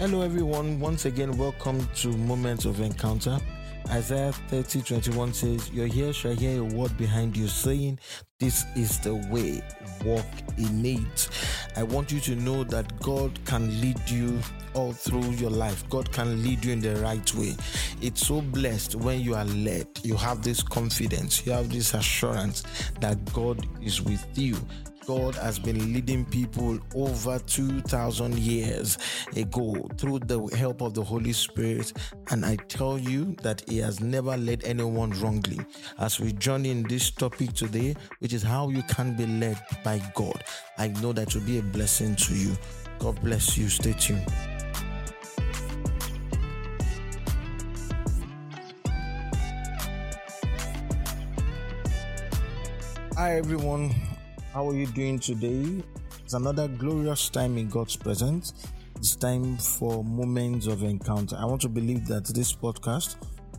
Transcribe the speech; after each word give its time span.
Hello, 0.00 0.22
everyone. 0.22 0.80
Once 0.80 1.04
again, 1.04 1.36
welcome 1.38 1.88
to 1.94 2.08
Moments 2.08 2.64
of 2.64 2.80
Encounter. 2.80 3.38
Isaiah 3.90 4.32
30 4.32 4.82
21 4.82 5.32
says, 5.32 5.70
Your 5.70 5.86
ears 5.86 6.16
shall 6.16 6.34
hear 6.34 6.60
a 6.60 6.64
word 6.64 6.96
behind 6.98 7.36
you 7.36 7.46
saying, 7.46 8.00
This 8.40 8.64
is 8.74 8.98
the 8.98 9.14
way, 9.30 9.62
walk 10.04 10.26
in 10.58 10.84
it. 10.84 11.28
I 11.76 11.84
want 11.84 12.10
you 12.10 12.18
to 12.20 12.34
know 12.34 12.64
that 12.64 13.00
God 13.00 13.38
can 13.44 13.80
lead 13.80 14.00
you 14.10 14.40
all 14.74 14.92
through 14.92 15.30
your 15.30 15.50
life. 15.50 15.88
God 15.88 16.10
can 16.10 16.42
lead 16.42 16.64
you 16.64 16.72
in 16.72 16.80
the 16.80 16.96
right 16.96 17.34
way. 17.36 17.54
It's 18.02 18.26
so 18.26 18.40
blessed 18.40 18.96
when 18.96 19.20
you 19.20 19.36
are 19.36 19.44
led. 19.44 19.86
You 20.02 20.16
have 20.16 20.42
this 20.42 20.60
confidence, 20.60 21.46
you 21.46 21.52
have 21.52 21.70
this 21.70 21.94
assurance 21.94 22.64
that 22.98 23.32
God 23.32 23.64
is 23.80 24.02
with 24.02 24.26
you. 24.36 24.56
God 25.06 25.34
has 25.34 25.58
been 25.58 25.92
leading 25.92 26.24
people 26.24 26.78
over 26.94 27.38
2,000 27.38 28.38
years 28.38 28.96
ago 29.36 29.86
through 29.98 30.20
the 30.20 30.40
help 30.56 30.80
of 30.80 30.94
the 30.94 31.04
Holy 31.04 31.32
Spirit. 31.32 31.92
And 32.30 32.44
I 32.44 32.56
tell 32.56 32.98
you 32.98 33.36
that 33.42 33.62
He 33.68 33.78
has 33.78 34.00
never 34.00 34.36
led 34.36 34.64
anyone 34.64 35.10
wrongly. 35.20 35.60
As 35.98 36.20
we 36.20 36.32
join 36.32 36.64
in 36.64 36.84
this 36.84 37.10
topic 37.10 37.52
today, 37.52 37.96
which 38.20 38.32
is 38.32 38.42
how 38.42 38.70
you 38.70 38.82
can 38.84 39.14
be 39.14 39.26
led 39.26 39.60
by 39.84 40.00
God, 40.14 40.42
I 40.78 40.88
know 40.88 41.12
that 41.12 41.34
will 41.34 41.42
be 41.42 41.58
a 41.58 41.62
blessing 41.62 42.16
to 42.16 42.34
you. 42.34 42.56
God 42.98 43.20
bless 43.22 43.58
you. 43.58 43.68
Stay 43.68 43.92
tuned. 43.92 44.24
Hi, 53.16 53.36
everyone. 53.36 53.94
How 54.54 54.68
are 54.68 54.76
you 54.76 54.86
doing 54.86 55.18
today? 55.18 55.82
It's 56.22 56.34
another 56.34 56.68
glorious 56.68 57.28
time 57.28 57.58
in 57.58 57.68
God's 57.68 57.96
presence. 57.96 58.54
It's 58.94 59.16
time 59.16 59.56
for 59.56 60.04
moments 60.04 60.68
of 60.68 60.84
encounter. 60.84 61.34
I 61.36 61.44
want 61.44 61.60
to 61.62 61.68
believe 61.68 62.06
that 62.06 62.26
this 62.26 62.54
podcast 62.54 63.16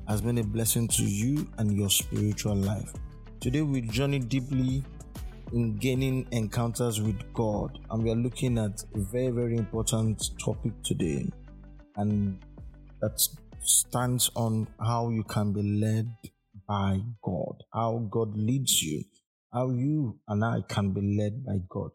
has 0.08 0.22
been 0.22 0.38
a 0.38 0.44
blessing 0.46 0.88
to 0.88 1.04
you 1.04 1.50
and 1.58 1.74
your 1.78 1.90
spiritual 1.90 2.56
life. 2.56 2.94
Today, 3.42 3.62
we 3.62 3.82
journey 3.82 4.20
deeply 4.20 4.86
in 5.52 5.76
gaining 5.76 6.30
encounters 6.32 7.02
with 7.02 7.22
God, 7.34 7.78
and 7.92 8.02
we 8.02 8.12
are 8.12 8.16
looking 8.16 8.58
at 8.58 8.82
a 8.96 9.00
very, 9.00 9.32
very 9.32 9.58
important 9.58 10.30
topic 10.40 10.72
today, 10.82 11.30
and 11.98 12.40
that 13.02 13.22
stands 13.60 14.32
on 14.34 14.66
how 14.80 15.10
you 15.10 15.26
can 15.26 15.52
be 15.52 15.62
led 15.62 16.10
by 16.70 17.02
God, 17.22 17.64
how 17.74 17.98
God 18.10 18.38
leads 18.38 18.82
you 18.82 19.04
how 19.56 19.70
you 19.70 20.20
and 20.28 20.44
I 20.44 20.60
can 20.68 20.92
be 20.92 21.00
led 21.18 21.46
by 21.46 21.60
God. 21.70 21.92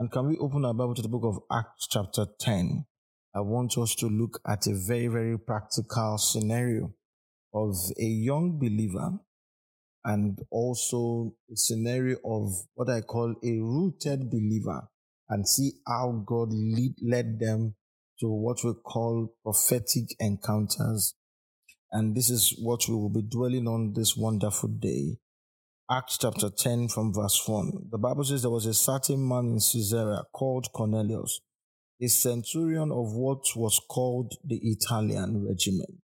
And 0.00 0.10
can 0.10 0.26
we 0.26 0.36
open 0.38 0.64
our 0.64 0.74
Bible 0.74 0.96
to 0.96 1.02
the 1.02 1.08
book 1.08 1.22
of 1.24 1.38
Acts, 1.56 1.86
chapter 1.88 2.26
10? 2.40 2.84
I 3.32 3.40
want 3.40 3.78
us 3.78 3.94
to 3.96 4.08
look 4.08 4.40
at 4.44 4.66
a 4.66 4.74
very, 4.74 5.06
very 5.06 5.38
practical 5.38 6.18
scenario 6.18 6.92
of 7.54 7.76
a 7.96 8.04
young 8.04 8.58
believer 8.58 9.20
and 10.04 10.38
also 10.50 11.34
a 11.48 11.56
scenario 11.56 12.16
of 12.24 12.50
what 12.74 12.90
I 12.90 13.02
call 13.02 13.36
a 13.40 13.52
rooted 13.60 14.28
believer 14.28 14.88
and 15.28 15.48
see 15.48 15.74
how 15.86 16.24
God 16.26 16.48
lead, 16.50 16.94
led 17.00 17.38
them 17.38 17.76
to 18.18 18.28
what 18.28 18.64
we 18.64 18.72
call 18.84 19.32
prophetic 19.44 20.08
encounters. 20.18 21.14
And 21.92 22.16
this 22.16 22.30
is 22.30 22.58
what 22.60 22.88
we 22.88 22.96
will 22.96 23.10
be 23.10 23.22
dwelling 23.22 23.68
on 23.68 23.92
this 23.94 24.16
wonderful 24.16 24.70
day. 24.70 25.18
Acts 25.88 26.18
chapter 26.18 26.50
10 26.50 26.88
from 26.88 27.14
verse 27.14 27.40
1. 27.46 27.90
The 27.92 27.98
Bible 27.98 28.24
says 28.24 28.42
there 28.42 28.50
was 28.50 28.66
a 28.66 28.74
certain 28.74 29.28
man 29.28 29.44
in 29.44 29.60
Caesarea 29.60 30.22
called 30.32 30.66
Cornelius, 30.72 31.40
a 32.02 32.08
centurion 32.08 32.90
of 32.90 33.12
what 33.12 33.44
was 33.54 33.80
called 33.88 34.32
the 34.44 34.58
Italian 34.64 35.46
regiment, 35.46 36.00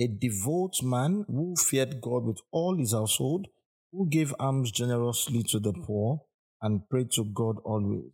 a 0.00 0.08
devout 0.08 0.82
man 0.82 1.24
who 1.28 1.54
feared 1.54 2.00
God 2.00 2.24
with 2.24 2.38
all 2.50 2.76
his 2.76 2.92
household, 2.92 3.46
who 3.92 4.08
gave 4.08 4.34
alms 4.40 4.72
generously 4.72 5.44
to 5.44 5.60
the 5.60 5.72
poor 5.72 6.22
and 6.60 6.88
prayed 6.88 7.12
to 7.12 7.24
God 7.24 7.58
always. 7.64 8.10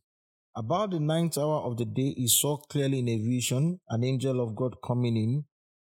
About 0.54 0.90
the 0.90 1.00
ninth 1.00 1.38
hour 1.38 1.62
of 1.62 1.78
the 1.78 1.86
day, 1.86 2.12
he 2.14 2.28
saw 2.28 2.58
clearly 2.58 2.98
in 2.98 3.08
a 3.08 3.16
vision 3.16 3.80
an 3.88 4.04
angel 4.04 4.38
of 4.38 4.54
God 4.54 4.74
coming 4.86 5.16
in 5.16 5.44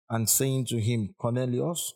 and 0.10 0.28
saying 0.28 0.66
to 0.70 0.80
him, 0.80 1.14
Cornelius. 1.20 1.94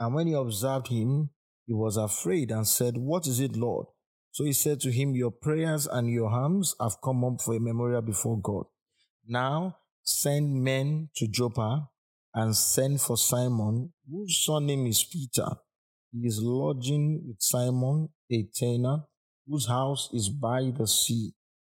And 0.00 0.14
when 0.14 0.28
he 0.28 0.32
observed 0.32 0.88
him, 0.88 1.28
he 1.66 1.72
was 1.72 1.96
afraid 1.96 2.50
and 2.50 2.66
said, 2.66 2.96
What 2.96 3.26
is 3.26 3.40
it, 3.40 3.56
Lord? 3.56 3.86
So 4.32 4.44
he 4.44 4.52
said 4.52 4.80
to 4.80 4.90
him, 4.90 5.14
Your 5.14 5.30
prayers 5.30 5.86
and 5.86 6.10
your 6.10 6.28
alms 6.28 6.74
have 6.80 7.00
come 7.02 7.24
up 7.24 7.40
for 7.40 7.54
a 7.54 7.60
memorial 7.60 8.02
before 8.02 8.40
God. 8.40 8.64
Now 9.26 9.76
send 10.02 10.62
men 10.62 11.08
to 11.16 11.26
Joppa 11.26 11.88
and 12.34 12.54
send 12.56 13.00
for 13.00 13.16
Simon, 13.16 13.92
whose 14.10 14.44
surname 14.44 14.86
is 14.86 15.04
Peter. 15.04 15.48
He 16.12 16.26
is 16.26 16.40
lodging 16.42 17.22
with 17.26 17.36
Simon, 17.40 18.08
a 18.30 18.46
tanner, 18.54 19.04
whose 19.46 19.68
house 19.68 20.10
is 20.12 20.28
by 20.28 20.72
the 20.76 20.86
sea. 20.86 21.32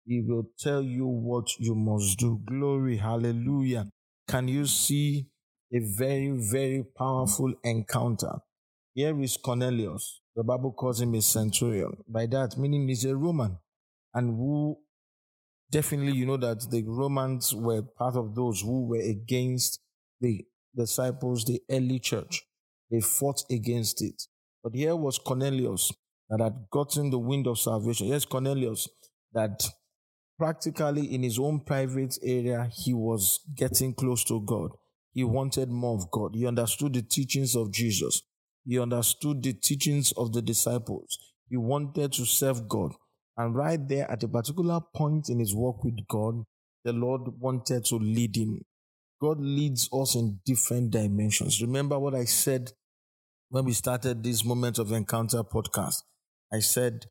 He 0.05 0.23
will 0.25 0.49
tell 0.59 0.81
you 0.81 1.05
what 1.07 1.47
you 1.59 1.75
must 1.75 2.19
do. 2.19 2.39
Glory, 2.45 2.97
hallelujah. 2.97 3.87
Can 4.27 4.47
you 4.47 4.65
see 4.65 5.27
a 5.73 5.79
very, 5.79 6.29
very 6.29 6.83
powerful 6.97 7.53
encounter? 7.63 8.39
Here 8.95 9.21
is 9.21 9.35
Cornelius. 9.35 10.21
The 10.37 10.43
Bible 10.45 10.71
calls 10.71 11.01
him 11.01 11.15
a 11.15 11.21
centurion. 11.21 11.97
By 12.07 12.27
that, 12.27 12.57
meaning 12.57 12.87
he's 12.87 13.03
a 13.03 13.13
Roman. 13.13 13.57
And 14.13 14.29
who 14.29 14.77
definitely, 15.69 16.13
you 16.13 16.25
know, 16.25 16.37
that 16.37 16.71
the 16.71 16.81
Romans 16.87 17.53
were 17.53 17.81
part 17.81 18.15
of 18.15 18.33
those 18.35 18.61
who 18.61 18.87
were 18.87 19.01
against 19.01 19.81
the 20.21 20.45
disciples, 20.73 21.43
the 21.43 21.61
early 21.69 21.99
church. 21.99 22.43
They 22.89 23.01
fought 23.01 23.43
against 23.51 24.01
it. 24.01 24.23
But 24.63 24.73
here 24.73 24.95
was 24.95 25.19
Cornelius 25.19 25.91
that 26.29 26.39
had 26.39 26.55
gotten 26.71 27.09
the 27.09 27.19
wind 27.19 27.47
of 27.47 27.59
salvation. 27.59 28.07
Yes, 28.07 28.23
Cornelius 28.23 28.87
that 29.33 29.61
practically 30.39 31.13
in 31.13 31.21
his 31.23 31.37
own 31.37 31.59
private 31.59 32.17
area, 32.23 32.69
he 32.73 32.93
was 32.93 33.41
getting 33.55 33.93
close 33.93 34.23
to 34.23 34.39
God. 34.39 34.71
He 35.11 35.25
wanted 35.25 35.69
more 35.69 35.95
of 35.95 36.09
God. 36.11 36.33
He 36.33 36.47
understood 36.47 36.93
the 36.93 37.01
teachings 37.01 37.57
of 37.57 37.73
Jesus. 37.73 38.21
He 38.65 38.79
understood 38.79 39.43
the 39.43 39.53
teachings 39.53 40.11
of 40.13 40.33
the 40.33 40.41
disciples. 40.41 41.17
He 41.49 41.57
wanted 41.57 42.13
to 42.13 42.25
serve 42.25 42.67
God. 42.67 42.93
And 43.37 43.55
right 43.55 43.79
there 43.87 44.09
at 44.09 44.23
a 44.23 44.27
particular 44.27 44.79
point 44.95 45.29
in 45.29 45.39
his 45.39 45.53
walk 45.53 45.83
with 45.83 46.07
God, 46.07 46.43
the 46.83 46.93
Lord 46.93 47.39
wanted 47.39 47.85
to 47.85 47.95
lead 47.95 48.35
him. 48.35 48.61
God 49.21 49.39
leads 49.39 49.89
us 49.93 50.15
in 50.15 50.39
different 50.45 50.91
dimensions. 50.91 51.61
Remember 51.61 51.99
what 51.99 52.15
I 52.15 52.25
said 52.25 52.71
when 53.49 53.65
we 53.65 53.73
started 53.73 54.23
this 54.23 54.43
Moment 54.43 54.79
of 54.79 54.91
Encounter 54.91 55.43
podcast? 55.43 56.03
I 56.51 56.59
said, 56.59 57.05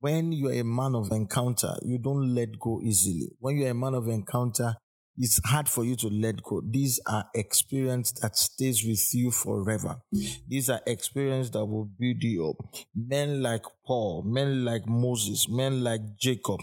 when 0.00 0.32
you 0.32 0.48
are 0.48 0.52
a 0.52 0.62
man 0.62 0.94
of 0.94 1.10
encounter, 1.10 1.74
you 1.82 1.98
don't 1.98 2.34
let 2.34 2.58
go 2.60 2.80
easily. 2.82 3.30
When 3.40 3.56
you're 3.56 3.70
a 3.70 3.74
man 3.74 3.94
of 3.94 4.06
encounter, 4.08 4.76
it's 5.18 5.40
hard 5.44 5.68
for 5.68 5.84
you 5.84 5.96
to 5.96 6.08
let 6.08 6.42
go. 6.42 6.62
These 6.64 7.00
are 7.06 7.24
experience 7.34 8.12
that 8.20 8.36
stays 8.36 8.84
with 8.86 9.14
you 9.14 9.30
forever. 9.30 10.00
These 10.46 10.70
are 10.70 10.80
experience 10.86 11.50
that 11.50 11.64
will 11.64 11.86
build 11.86 12.22
you 12.22 12.48
up. 12.48 12.64
Men 12.94 13.42
like 13.42 13.64
Paul, 13.84 14.22
men 14.24 14.64
like 14.64 14.86
Moses, 14.86 15.48
men 15.48 15.82
like 15.82 16.00
Jacob, 16.20 16.60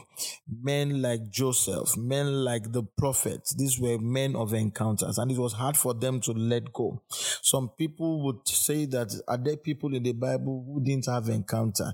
men 0.47 1.01
like 1.01 1.29
Joseph, 1.29 1.97
men 1.97 2.45
like 2.45 2.71
the 2.71 2.83
prophets. 2.83 3.53
These 3.55 3.79
were 3.79 3.97
men 3.97 4.35
of 4.35 4.53
encounters 4.53 5.17
and 5.17 5.31
it 5.31 5.37
was 5.37 5.53
hard 5.53 5.75
for 5.75 5.93
them 5.93 6.21
to 6.21 6.31
let 6.31 6.71
go. 6.71 7.03
Some 7.09 7.69
people 7.77 8.23
would 8.23 8.47
say 8.47 8.85
that 8.85 9.13
are 9.27 9.37
there 9.37 9.57
people 9.57 9.93
in 9.93 10.03
the 10.03 10.13
Bible 10.13 10.63
who 10.65 10.81
didn't 10.83 11.07
have 11.07 11.27
encounter? 11.27 11.93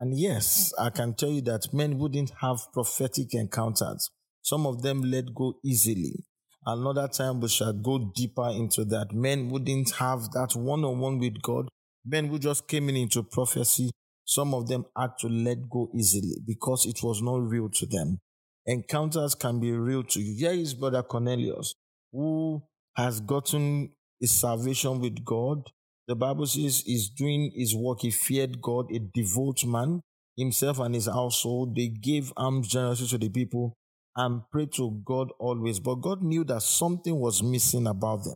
And 0.00 0.18
yes, 0.18 0.72
I 0.78 0.90
can 0.90 1.14
tell 1.14 1.28
you 1.28 1.42
that 1.42 1.74
men 1.74 1.98
wouldn't 1.98 2.32
have 2.40 2.72
prophetic 2.72 3.34
encounters. 3.34 4.10
Some 4.42 4.66
of 4.66 4.82
them 4.82 5.02
let 5.02 5.34
go 5.34 5.54
easily. 5.64 6.24
Another 6.66 7.08
time 7.08 7.40
we 7.40 7.48
shall 7.48 7.72
go 7.72 8.12
deeper 8.14 8.48
into 8.50 8.84
that. 8.86 9.12
Men 9.12 9.48
wouldn't 9.48 9.92
have 9.96 10.30
that 10.32 10.54
one 10.54 10.84
on 10.84 10.98
one 10.98 11.18
with 11.18 11.40
God. 11.42 11.68
Men 12.04 12.26
who 12.26 12.38
just 12.38 12.68
came 12.68 12.88
in 12.88 12.96
into 12.96 13.22
prophecy, 13.22 13.90
some 14.24 14.54
of 14.54 14.68
them 14.68 14.84
had 14.96 15.10
to 15.20 15.28
let 15.28 15.68
go 15.68 15.90
easily 15.94 16.36
because 16.46 16.86
it 16.86 17.02
was 17.02 17.22
not 17.22 17.42
real 17.48 17.68
to 17.70 17.86
them. 17.86 18.18
Encounters 18.66 19.34
can 19.34 19.58
be 19.58 19.72
real 19.72 20.02
to 20.04 20.20
you. 20.20 20.34
Here 20.36 20.52
is 20.58 20.74
Brother 20.74 21.02
Cornelius, 21.02 21.74
who 22.12 22.62
has 22.94 23.20
gotten 23.20 23.90
his 24.20 24.38
salvation 24.38 25.00
with 25.00 25.24
God. 25.24 25.62
The 26.06 26.14
Bible 26.14 26.46
says 26.46 26.82
he's 26.84 27.08
doing 27.08 27.52
his 27.54 27.74
work. 27.74 28.00
He 28.02 28.10
feared 28.10 28.60
God, 28.60 28.86
a 28.92 28.98
devout 28.98 29.64
man. 29.64 30.02
Himself 30.36 30.78
and 30.78 30.94
his 30.94 31.06
household, 31.06 31.74
they 31.74 31.88
gave 31.88 32.32
alms 32.36 32.68
generously 32.68 33.08
to 33.08 33.18
the 33.18 33.28
people 33.28 33.74
and 34.20 34.42
pray 34.52 34.66
to 34.66 35.00
God 35.04 35.30
always. 35.38 35.80
But 35.80 35.96
God 35.96 36.22
knew 36.22 36.44
that 36.44 36.62
something 36.62 37.18
was 37.18 37.42
missing 37.42 37.86
about 37.86 38.24
them. 38.24 38.34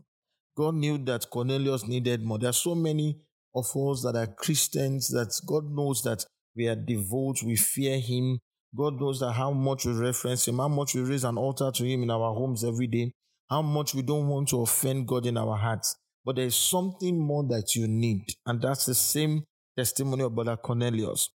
God 0.56 0.74
knew 0.76 0.98
that 1.04 1.28
Cornelius 1.30 1.86
needed 1.86 2.22
more. 2.22 2.38
There 2.38 2.50
are 2.50 2.54
so 2.54 2.74
many 2.74 3.18
of 3.54 3.66
us 3.76 4.02
that 4.02 4.16
are 4.16 4.26
Christians 4.26 5.08
that 5.08 5.38
God 5.46 5.64
knows 5.70 6.02
that 6.02 6.24
we 6.56 6.68
are 6.68 6.76
devout, 6.76 7.42
we 7.44 7.56
fear 7.56 7.98
Him. 7.98 8.38
God 8.76 9.00
knows 9.00 9.20
that 9.20 9.32
how 9.32 9.52
much 9.52 9.84
we 9.84 9.92
reference 9.92 10.48
Him, 10.48 10.58
how 10.58 10.68
much 10.68 10.94
we 10.94 11.02
raise 11.02 11.24
an 11.24 11.36
altar 11.36 11.70
to 11.72 11.84
Him 11.84 12.02
in 12.02 12.10
our 12.10 12.32
homes 12.34 12.64
every 12.64 12.86
day, 12.86 13.12
how 13.50 13.62
much 13.62 13.94
we 13.94 14.02
don't 14.02 14.28
want 14.28 14.48
to 14.48 14.62
offend 14.62 15.06
God 15.06 15.26
in 15.26 15.36
our 15.36 15.56
hearts. 15.56 15.96
But 16.24 16.36
there's 16.36 16.56
something 16.56 17.18
more 17.18 17.44
that 17.48 17.74
you 17.74 17.86
need, 17.86 18.24
and 18.46 18.62
that's 18.62 18.86
the 18.86 18.94
same 18.94 19.44
testimony 19.76 20.22
of 20.22 20.34
Brother 20.34 20.56
Cornelius. 20.56 21.28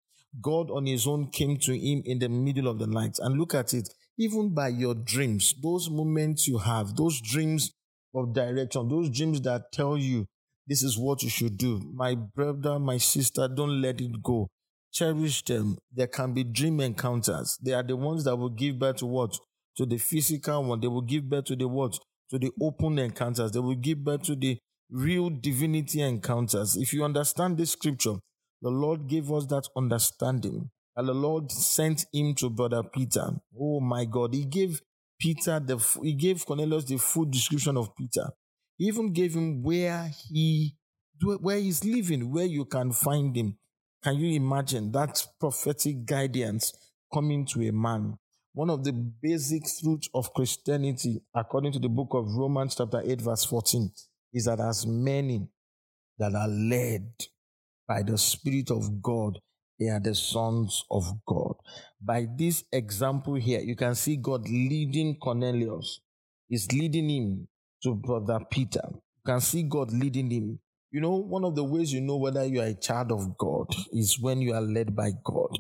God 0.41 0.71
on 0.71 0.87
his 0.87 1.07
own 1.07 1.31
came 1.31 1.57
to 1.59 1.73
him 1.73 2.03
in 2.05 2.19
the 2.19 2.29
middle 2.29 2.69
of 2.69 2.79
the 2.79 2.87
night. 2.87 3.19
And 3.21 3.39
look 3.39 3.55
at 3.55 3.73
it, 3.73 3.89
even 4.19 4.55
by 4.55 4.69
your 4.69 4.95
dreams, 4.95 5.55
those 5.63 5.91
moments 5.91 6.49
you 6.49 6.59
have, 6.59 6.97
those 6.97 7.21
dreams 7.21 7.73
of 8.15 8.33
direction, 8.33 8.89
those 8.89 9.11
dreams 9.11 9.41
that 9.43 9.73
tell 9.73 9.97
you 9.97 10.27
this 10.67 10.83
is 10.83 10.99
what 10.99 11.23
you 11.23 11.29
should 11.29 11.57
do. 11.57 11.81
My 11.95 12.15
brother, 12.15 12.79
my 12.79 12.99
sister, 12.99 13.47
don't 13.49 13.81
let 13.81 14.01
it 14.01 14.23
go. 14.23 14.49
Cherish 14.93 15.45
them. 15.45 15.77
There 15.93 16.07
can 16.07 16.33
be 16.33 16.43
dream 16.43 16.81
encounters. 16.81 17.59
They 17.63 17.73
are 17.73 17.83
the 17.83 17.97
ones 17.97 18.25
that 18.25 18.37
will 18.37 18.49
give 18.49 18.79
birth 18.79 18.97
to 18.97 19.07
what? 19.07 19.39
To 19.77 19.87
the 19.87 19.99
physical 19.99 20.65
one. 20.65 20.81
They 20.81 20.89
will 20.89 21.03
give 21.03 21.29
birth 21.29 21.45
to 21.47 21.57
the 21.57 21.69
what? 21.69 21.99
To 22.31 22.39
the 22.39 22.51
open 22.61 22.99
encounters. 22.99 23.53
They 23.53 23.61
will 23.61 23.75
give 23.77 24.03
birth 24.03 24.23
to 24.25 24.35
the 24.35 24.59
real 24.91 25.31
divinity 25.31 26.01
encounters. 26.01 26.77
If 26.77 26.93
you 26.93 27.05
understand 27.05 27.59
this 27.59 27.73
scripture, 27.73 28.15
the 28.63 28.71
Lord 28.71 29.07
gave 29.07 29.31
us 29.31 29.47
that 29.47 29.69
understanding. 29.77 30.71
And 30.97 31.09
the 31.09 31.15
Lord 31.15 31.53
sent 31.53 32.07
him 32.13 32.35
to 32.37 32.49
brother 32.49 32.83
Peter. 32.83 33.29
Oh 33.59 33.81
my 33.81 34.05
God. 34.07 34.35
He 34.35 34.45
gave 34.45 34.81
Peter 35.19 35.61
the, 35.61 35.77
he 36.03 36.15
gave 36.15 36.45
Cornelius 36.47 36.85
the 36.85 36.97
full 36.97 37.27
description 37.27 37.77
of 37.77 37.95
Peter. 37.95 38.31
He 38.79 38.87
even 38.87 39.13
gave 39.13 39.35
him 39.35 39.63
where 39.63 40.11
he, 40.29 40.75
where 41.21 41.59
he's 41.59 41.85
living, 41.85 42.31
where 42.31 42.47
you 42.47 42.65
can 42.65 42.93
find 42.93 43.37
him. 43.37 43.59
Can 44.03 44.17
you 44.17 44.37
imagine 44.37 44.93
that 44.93 45.27
prophetic 45.41 46.07
guidance 46.07 46.73
coming 47.13 47.45
to 47.47 47.67
a 47.67 47.73
man? 47.73 48.19
One 48.53 48.71
of 48.71 48.85
the 48.85 48.93
basic 48.93 49.65
truths 49.81 50.09
of 50.15 50.33
Christianity, 50.33 51.21
according 51.35 51.73
to 51.73 51.79
the 51.79 51.89
book 51.89 52.09
of 52.13 52.25
Romans, 52.35 52.75
chapter 52.75 53.03
8, 53.05 53.21
verse 53.21 53.45
14, 53.45 53.91
is 54.33 54.47
that 54.47 54.61
as 54.61 54.87
many 54.87 55.49
that 56.19 56.35
are 56.35 56.49
led 56.49 57.13
by 57.87 58.03
the 58.03 58.17
Spirit 58.17 58.71
of 58.71 59.03
God, 59.03 59.39
they 59.79 59.89
are 59.89 60.01
the 60.01 60.15
sons 60.15 60.85
of 60.91 61.05
God. 61.27 61.55
By 62.01 62.27
this 62.37 62.65
example 62.73 63.35
here, 63.35 63.61
you 63.61 63.77
can 63.77 63.95
see 63.95 64.17
God 64.17 64.49
leading 64.49 65.17
Cornelius. 65.17 66.01
He's 66.49 66.71
leading 66.73 67.11
him 67.11 67.49
to 67.83 67.95
brother 67.95 68.41
Peter. 68.51 68.83
You 68.93 69.23
can 69.27 69.41
see 69.41 69.63
God 69.65 69.93
leading 69.93 70.31
him. 70.31 70.59
You 70.91 71.01
know, 71.01 71.17
one 71.17 71.45
of 71.45 71.55
the 71.55 71.65
ways 71.65 71.93
you 71.93 72.01
know 72.01 72.17
whether 72.17 72.45
you 72.45 72.61
are 72.61 72.67
a 72.67 72.75
child 72.75 73.13
of 73.13 73.37
God 73.37 73.67
is 73.93 74.19
when 74.21 74.41
you 74.41 74.55
are 74.55 74.61
led 74.61 74.95
by 74.95 75.11
God. 75.25 75.59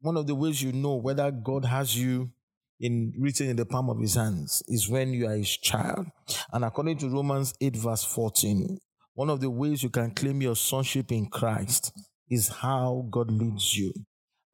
One 0.00 0.16
of 0.16 0.26
the 0.26 0.34
ways 0.34 0.62
you 0.62 0.72
know 0.72 0.96
whether 0.96 1.30
God 1.30 1.64
has 1.64 1.96
you 1.96 2.30
in 2.78 3.12
written 3.18 3.48
in 3.48 3.56
the 3.56 3.66
palm 3.66 3.90
of 3.90 4.00
his 4.00 4.14
hands 4.14 4.62
is 4.68 4.88
when 4.88 5.12
you 5.12 5.26
are 5.26 5.36
his 5.36 5.56
child. 5.56 6.06
And 6.52 6.64
according 6.64 6.98
to 6.98 7.08
Romans 7.10 7.54
8, 7.60 7.76
verse 7.76 8.04
14, 8.04 8.78
one 9.14 9.28
of 9.28 9.40
the 9.40 9.50
ways 9.50 9.82
you 9.82 9.90
can 9.90 10.12
claim 10.12 10.40
your 10.40 10.56
sonship 10.56 11.12
in 11.12 11.26
Christ 11.26 11.92
is 12.30 12.48
how 12.48 13.06
God 13.10 13.30
leads 13.30 13.76
you. 13.76 13.92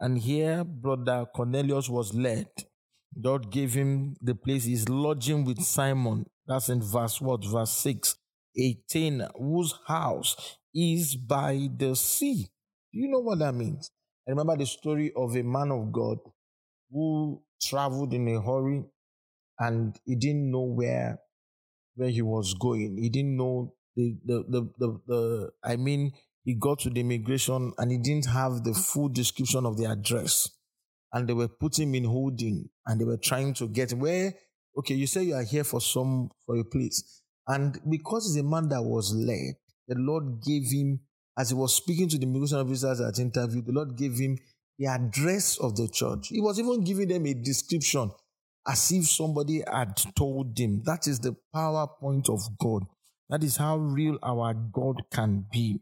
And 0.01 0.19
here, 0.19 0.65
brother 0.65 1.27
Cornelius 1.35 1.89
was 1.89 2.15
led. 2.15 2.49
God 3.21 3.51
gave 3.51 3.75
him 3.75 4.17
the 4.21 4.35
place. 4.35 4.65
He's 4.65 4.89
lodging 4.89 5.45
with 5.45 5.63
Simon. 5.63 6.27
That's 6.47 6.69
in 6.69 6.83
verse 6.83 7.21
what? 7.21 7.45
Verse 7.45 7.71
6. 7.71 8.17
18, 8.57 9.27
whose 9.39 9.75
house 9.87 10.57
is 10.75 11.17
by 11.17 11.69
the 11.77 11.95
sea. 11.95 12.49
Do 12.93 12.99
you 12.99 13.09
know 13.09 13.21
what 13.21 13.39
that 13.41 13.55
means? 13.55 13.91
I 14.27 14.31
remember 14.31 14.57
the 14.57 14.67
story 14.67 15.13
of 15.17 15.37
a 15.37 15.43
man 15.43 15.71
of 15.71 15.93
God 15.93 16.19
who 16.91 17.43
traveled 17.63 18.15
in 18.15 18.29
a 18.29 18.41
hurry 18.41 18.85
and 19.59 19.99
he 20.05 20.17
didn't 20.17 20.51
know 20.51 20.63
where 20.63 21.19
where 21.95 22.11
he 22.11 22.23
was 22.23 22.55
going. 22.55 22.99
He 22.99 23.09
didn't 23.09 23.37
know 23.37 23.75
the 23.95 24.17
the 24.25 24.45
the, 24.49 24.71
the, 24.79 25.01
the 25.07 25.51
I 25.65 25.77
mean 25.77 26.13
he 26.47 26.55
got 26.55 26.79
to 26.79 26.91
the 26.91 27.01
immigration 27.01 27.73
and 27.77 27.91
he 27.91 27.99
didn't 27.99 28.27
have 28.27 28.63
the 28.63 28.73
full 28.73 29.09
description 29.09 29.67
of 29.67 29.77
the 29.77 29.85
address. 29.85 30.49
And 31.13 31.29
they 31.29 31.33
were 31.33 31.49
putting 31.49 31.89
him 31.89 31.95
in 31.97 32.05
holding 32.05 32.69
and 32.87 33.01
they 33.01 33.05
were 33.05 33.17
trying 33.17 33.53
to 33.55 33.67
get 33.67 33.93
where, 33.93 34.33
okay, 34.79 34.95
you 34.95 35.09
say 35.09 35.25
you 35.25 35.35
are 35.35 35.43
here 35.43 35.65
for 35.65 35.81
some, 35.81 36.31
for 36.47 36.57
a 36.57 36.65
place. 36.65 37.23
And 37.49 37.81
because 37.91 38.37
a 38.37 38.45
man 38.45 38.69
that 38.69 38.83
was 38.83 39.13
led, 39.13 39.57
the 39.89 39.97
Lord 39.99 40.41
gave 40.41 40.71
him, 40.71 41.01
as 41.37 41.51
he 41.51 41.57
was 41.57 41.75
speaking 41.75 42.09
to 42.11 42.17
the 42.17 42.27
immigration 42.27 42.59
officers 42.59 43.01
at 43.01 43.19
interview, 43.19 43.63
the 43.63 43.73
Lord 43.73 43.97
gave 43.97 44.17
him 44.17 44.39
the 44.79 44.87
address 44.87 45.59
of 45.59 45.75
the 45.75 45.89
church. 45.89 46.29
He 46.29 46.41
was 46.41 46.61
even 46.61 46.85
giving 46.85 47.09
them 47.09 47.27
a 47.27 47.35
description 47.35 48.13
as 48.69 48.93
if 48.93 49.09
somebody 49.09 49.65
had 49.67 50.01
told 50.17 50.57
him. 50.57 50.83
That 50.85 51.09
is 51.09 51.19
the 51.19 51.35
power 51.53 51.89
point 52.01 52.29
of 52.29 52.41
God. 52.57 52.85
That 53.31 53.43
is 53.43 53.57
how 53.57 53.79
real 53.79 54.19
our 54.23 54.55
God 54.55 55.03
can 55.11 55.47
be. 55.51 55.81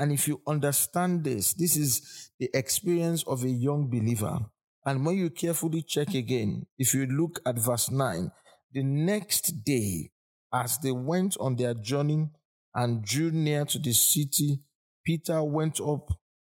And 0.00 0.12
if 0.12 0.26
you 0.26 0.40
understand 0.46 1.24
this, 1.24 1.52
this 1.52 1.76
is 1.76 2.30
the 2.38 2.48
experience 2.54 3.22
of 3.24 3.44
a 3.44 3.50
young 3.50 3.90
believer. 3.90 4.38
And 4.86 5.04
when 5.04 5.18
you 5.18 5.28
carefully 5.28 5.82
check 5.82 6.14
again, 6.14 6.64
if 6.78 6.94
you 6.94 7.04
look 7.04 7.38
at 7.44 7.58
verse 7.58 7.90
9, 7.90 8.32
the 8.72 8.82
next 8.82 9.62
day, 9.62 10.10
as 10.54 10.78
they 10.78 10.90
went 10.90 11.36
on 11.38 11.56
their 11.56 11.74
journey 11.74 12.30
and 12.74 13.04
drew 13.04 13.30
near 13.30 13.66
to 13.66 13.78
the 13.78 13.92
city, 13.92 14.60
Peter 15.04 15.44
went 15.44 15.78
up 15.82 16.08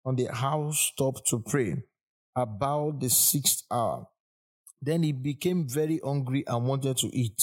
on 0.05 0.17
the 0.17 0.27
housetop 0.31 1.25
to 1.25 1.39
pray 1.39 1.81
about 2.35 2.99
the 2.99 3.09
sixth 3.09 3.63
hour. 3.71 4.05
Then 4.79 5.01
he 5.01 5.13
became 5.13 5.67
very 5.67 5.99
hungry 6.03 6.43
and 6.45 6.67
wanted 6.67 6.97
to 6.97 7.07
eat. 7.07 7.41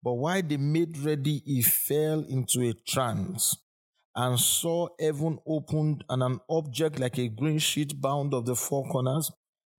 But 0.00 0.12
while 0.12 0.42
they 0.42 0.58
made 0.58 0.96
ready, 0.98 1.42
he 1.44 1.62
fell 1.62 2.20
into 2.28 2.62
a 2.62 2.72
trance 2.86 3.56
and 4.14 4.38
saw 4.38 4.88
heaven 4.98 5.38
opened 5.46 6.04
and 6.08 6.22
an 6.22 6.40
object 6.48 6.98
like 6.98 7.18
a 7.18 7.28
green 7.28 7.58
sheet 7.58 8.00
bound 8.00 8.34
of 8.34 8.46
the 8.46 8.56
four 8.56 8.88
corners 8.88 9.30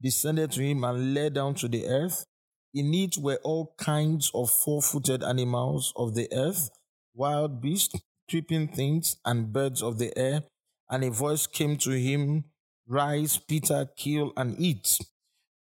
descended 0.01 0.51
to 0.51 0.61
him 0.61 0.83
and 0.83 1.13
lay 1.13 1.29
down 1.29 1.53
to 1.55 1.67
the 1.67 1.85
earth. 1.87 2.25
In 2.73 2.93
it 2.93 3.17
were 3.17 3.39
all 3.43 3.73
kinds 3.77 4.31
of 4.33 4.49
four 4.49 4.81
footed 4.81 5.23
animals 5.23 5.93
of 5.95 6.15
the 6.15 6.27
earth, 6.33 6.69
wild 7.13 7.61
beasts, 7.61 7.99
creeping 8.29 8.69
things, 8.69 9.17
and 9.25 9.51
birds 9.51 9.81
of 9.83 9.97
the 9.99 10.17
air. 10.17 10.43
And 10.89 11.03
a 11.03 11.11
voice 11.11 11.47
came 11.47 11.77
to 11.77 11.91
him, 11.91 12.45
Rise, 12.87 13.37
Peter, 13.37 13.89
kill 13.97 14.33
and 14.37 14.59
eat. 14.59 14.97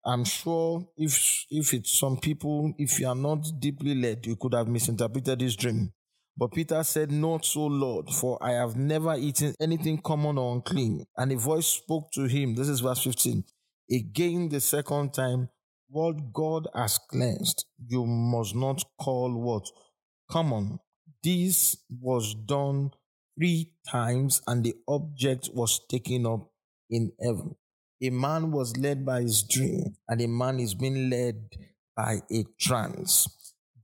I'm 0.05 0.23
sure 0.23 0.87
if 0.97 1.45
if 1.49 1.73
it's 1.73 1.97
some 1.99 2.17
people, 2.17 2.73
if 2.77 2.99
you 2.99 3.07
are 3.07 3.15
not 3.15 3.45
deeply 3.59 3.95
led, 3.95 4.25
you 4.25 4.35
could 4.35 4.53
have 4.53 4.67
misinterpreted 4.67 5.39
this 5.39 5.55
dream. 5.55 5.91
But 6.39 6.53
Peter 6.53 6.81
said, 6.85 7.11
Not 7.11 7.43
so, 7.43 7.65
Lord, 7.65 8.09
for 8.09 8.41
I 8.41 8.51
have 8.51 8.77
never 8.77 9.13
eaten 9.15 9.53
anything 9.59 9.97
common 9.97 10.37
or 10.37 10.55
unclean. 10.55 11.05
And 11.17 11.33
a 11.33 11.35
voice 11.35 11.67
spoke 11.67 12.13
to 12.13 12.27
him. 12.27 12.55
This 12.55 12.69
is 12.69 12.79
verse 12.79 13.03
15. 13.03 13.43
Again, 13.91 14.47
the 14.47 14.61
second 14.61 15.13
time, 15.13 15.49
what 15.89 16.31
God 16.31 16.69
has 16.73 16.97
cleansed, 16.97 17.65
you 17.85 18.05
must 18.05 18.55
not 18.55 18.81
call 18.97 19.33
what? 19.33 19.69
Common. 20.31 20.79
This 21.21 21.75
was 21.99 22.33
done 22.35 22.91
three 23.37 23.73
times, 23.91 24.41
and 24.47 24.63
the 24.63 24.75
object 24.87 25.49
was 25.53 25.81
taken 25.89 26.25
up 26.25 26.49
in 26.89 27.11
heaven. 27.21 27.55
A 28.01 28.11
man 28.11 28.53
was 28.53 28.77
led 28.77 29.05
by 29.05 29.23
his 29.23 29.43
dream, 29.43 29.97
and 30.07 30.21
a 30.21 30.27
man 30.27 30.61
is 30.61 30.73
being 30.73 31.09
led 31.09 31.49
by 31.97 32.21
a 32.31 32.45
trance. 32.57 33.27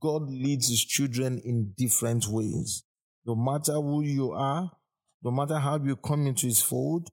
God 0.00 0.30
leads 0.30 0.68
his 0.68 0.84
children 0.84 1.40
in 1.44 1.72
different 1.76 2.26
ways. 2.28 2.82
No 3.24 3.34
matter 3.34 3.74
who 3.74 4.02
you 4.02 4.32
are, 4.32 4.70
no 5.22 5.30
matter 5.30 5.58
how 5.58 5.78
you 5.82 5.96
come 5.96 6.26
into 6.26 6.46
his 6.46 6.62
fold, 6.62 7.08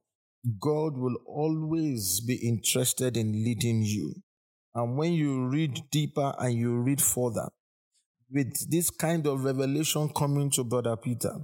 God 0.59 0.97
will 0.97 1.17
always 1.25 2.19
be 2.19 2.35
interested 2.35 3.17
in 3.17 3.31
leading 3.31 3.83
you. 3.83 4.13
And 4.75 4.97
when 4.97 5.13
you 5.13 5.47
read 5.47 5.79
deeper 5.91 6.33
and 6.37 6.53
you 6.53 6.77
read 6.77 7.01
further, 7.01 7.49
with 8.31 8.69
this 8.69 8.89
kind 8.89 9.27
of 9.27 9.43
revelation 9.43 10.09
coming 10.09 10.49
to 10.51 10.63
Brother 10.63 10.97
Peter, 10.97 11.35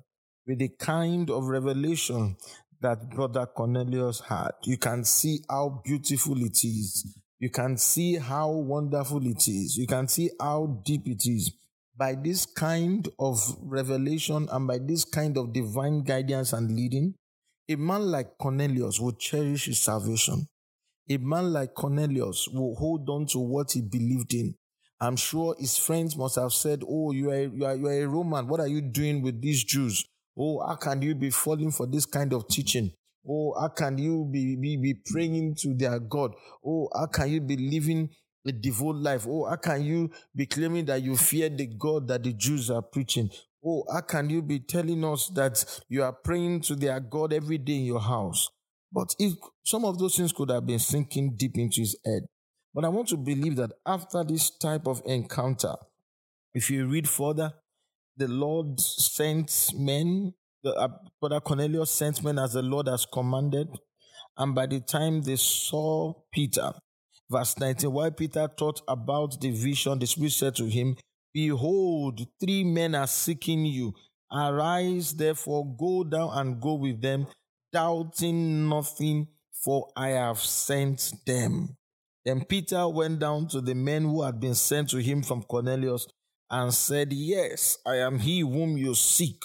with 0.47 0.59
the 0.59 0.69
kind 0.79 1.29
of 1.29 1.45
revelation 1.45 2.35
that 2.81 3.09
Brother 3.11 3.45
Cornelius 3.45 4.21
had, 4.21 4.51
you 4.63 4.77
can 4.77 5.03
see 5.03 5.39
how 5.49 5.81
beautiful 5.85 6.37
it 6.43 6.63
is 6.63 7.05
you 7.39 7.49
can 7.49 7.77
see 7.77 8.17
how 8.17 8.51
wonderful 8.51 9.25
it 9.25 9.47
is. 9.47 9.77
You 9.77 9.87
can 9.87 10.07
see 10.07 10.29
how 10.39 10.81
deep 10.83 11.07
it 11.07 11.25
is. 11.25 11.51
By 11.95 12.15
this 12.15 12.45
kind 12.45 13.07
of 13.17 13.39
revelation 13.61 14.47
and 14.51 14.67
by 14.67 14.79
this 14.79 15.05
kind 15.05 15.37
of 15.37 15.53
divine 15.53 16.03
guidance 16.03 16.53
and 16.53 16.75
leading, 16.75 17.15
a 17.69 17.75
man 17.75 18.11
like 18.11 18.37
Cornelius 18.37 18.99
will 18.99 19.13
cherish 19.13 19.65
his 19.65 19.79
salvation. 19.79 20.47
A 21.09 21.17
man 21.17 21.53
like 21.53 21.73
Cornelius 21.73 22.47
will 22.49 22.75
hold 22.75 23.09
on 23.09 23.25
to 23.27 23.39
what 23.39 23.71
he 23.71 23.81
believed 23.81 24.33
in. 24.33 24.55
I'm 25.01 25.15
sure 25.15 25.55
his 25.57 25.77
friends 25.77 26.17
must 26.17 26.35
have 26.35 26.51
said, 26.51 26.83
Oh, 26.87 27.11
you 27.11 27.31
are, 27.31 27.41
you 27.41 27.65
are, 27.65 27.75
you 27.75 27.87
are 27.87 28.03
a 28.03 28.05
Roman. 28.05 28.47
What 28.47 28.59
are 28.59 28.67
you 28.67 28.81
doing 28.81 29.21
with 29.21 29.41
these 29.41 29.63
Jews? 29.63 30.05
Oh, 30.37 30.65
how 30.65 30.75
can 30.75 31.01
you 31.01 31.15
be 31.15 31.29
falling 31.29 31.71
for 31.71 31.85
this 31.85 32.05
kind 32.05 32.33
of 32.33 32.47
teaching? 32.47 32.91
Oh, 33.27 33.53
how 33.59 33.69
can 33.69 33.97
you 33.97 34.27
be, 34.31 34.55
be, 34.55 34.77
be 34.77 34.93
praying 35.05 35.55
to 35.55 35.73
their 35.73 35.99
God? 35.99 36.33
Oh, 36.65 36.89
how 36.95 37.07
can 37.07 37.29
you 37.29 37.41
be 37.41 37.57
living 37.57 38.09
a 38.45 38.51
devout 38.51 38.95
life? 38.95 39.25
Oh, 39.27 39.45
how 39.45 39.57
can 39.57 39.83
you 39.83 40.09
be 40.35 40.45
claiming 40.45 40.85
that 40.85 41.01
you 41.01 41.15
fear 41.17 41.49
the 41.49 41.67
God 41.67 42.07
that 42.07 42.23
the 42.23 42.33
Jews 42.33 42.69
are 42.69 42.81
preaching? 42.81 43.29
Oh, 43.63 43.83
how 43.91 44.01
can 44.01 44.29
you 44.29 44.41
be 44.41 44.59
telling 44.59 45.03
us 45.03 45.27
that 45.29 45.63
you 45.89 46.03
are 46.03 46.13
praying 46.13 46.61
to 46.61 46.75
their 46.75 46.99
God 46.99 47.33
every 47.33 47.57
day 47.57 47.75
in 47.75 47.83
your 47.83 47.99
house? 47.99 48.49
But 48.91 49.13
if 49.19 49.33
some 49.63 49.85
of 49.85 49.99
those 49.99 50.15
things 50.15 50.33
could 50.33 50.49
have 50.49 50.65
been 50.65 50.79
sinking 50.79 51.35
deep 51.35 51.57
into 51.57 51.81
his 51.81 51.97
head. 52.05 52.23
But 52.73 52.85
I 52.85 52.89
want 52.89 53.07
to 53.09 53.17
believe 53.17 53.55
that 53.57 53.71
after 53.85 54.23
this 54.23 54.49
type 54.49 54.87
of 54.87 55.01
encounter, 55.05 55.75
if 56.53 56.71
you 56.71 56.87
read 56.87 57.07
further, 57.07 57.53
the 58.17 58.27
Lord 58.27 58.79
sent 58.79 59.71
men, 59.75 60.33
the, 60.63 60.73
uh, 60.73 60.87
Brother 61.19 61.39
Cornelius 61.39 61.91
sent 61.91 62.23
men 62.23 62.39
as 62.39 62.53
the 62.53 62.61
Lord 62.61 62.87
has 62.87 63.05
commanded. 63.05 63.69
And 64.37 64.55
by 64.55 64.65
the 64.65 64.79
time 64.79 65.21
they 65.21 65.35
saw 65.35 66.13
Peter, 66.31 66.71
verse 67.29 67.57
19, 67.59 67.91
while 67.91 68.11
Peter 68.11 68.47
thought 68.47 68.81
about 68.87 69.39
the 69.39 69.51
vision, 69.51 69.99
the 69.99 70.07
Spirit 70.07 70.31
said 70.31 70.55
to 70.55 70.65
him, 70.65 70.95
Behold, 71.33 72.25
three 72.39 72.63
men 72.63 72.95
are 72.95 73.07
seeking 73.07 73.65
you. 73.65 73.93
Arise, 74.31 75.13
therefore, 75.13 75.75
go 75.77 76.03
down 76.03 76.29
and 76.33 76.61
go 76.61 76.75
with 76.75 77.01
them, 77.01 77.27
doubting 77.71 78.67
nothing, 78.69 79.27
for 79.51 79.87
I 79.95 80.09
have 80.09 80.39
sent 80.39 81.13
them. 81.25 81.75
Then 82.25 82.45
Peter 82.45 82.87
went 82.87 83.19
down 83.19 83.47
to 83.49 83.61
the 83.61 83.75
men 83.75 84.03
who 84.03 84.23
had 84.23 84.39
been 84.39 84.55
sent 84.55 84.89
to 84.89 84.97
him 84.97 85.23
from 85.23 85.43
Cornelius 85.43 86.07
and 86.49 86.73
said, 86.73 87.11
Yes, 87.13 87.77
I 87.85 87.97
am 87.97 88.19
he 88.19 88.41
whom 88.41 88.77
you 88.77 88.95
seek. 88.95 89.41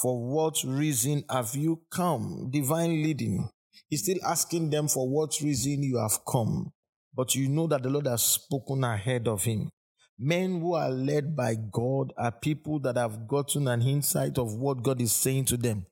For 0.00 0.16
what 0.24 0.62
reason 0.64 1.24
have 1.28 1.56
you 1.56 1.82
come? 1.90 2.50
Divine 2.52 3.02
leading. 3.02 3.48
He's 3.88 4.02
still 4.02 4.18
asking 4.24 4.70
them 4.70 4.86
for 4.86 5.08
what 5.08 5.40
reason 5.40 5.82
you 5.82 5.98
have 5.98 6.24
come. 6.24 6.72
But 7.14 7.34
you 7.34 7.48
know 7.48 7.66
that 7.66 7.82
the 7.82 7.90
Lord 7.90 8.06
has 8.06 8.22
spoken 8.22 8.84
ahead 8.84 9.26
of 9.26 9.42
him. 9.42 9.70
Men 10.16 10.60
who 10.60 10.74
are 10.74 10.90
led 10.90 11.34
by 11.34 11.56
God 11.56 12.12
are 12.16 12.30
people 12.30 12.78
that 12.80 12.96
have 12.96 13.26
gotten 13.26 13.66
an 13.66 13.82
insight 13.82 14.38
of 14.38 14.54
what 14.54 14.84
God 14.84 15.00
is 15.00 15.12
saying 15.12 15.46
to 15.46 15.56
them. 15.56 15.86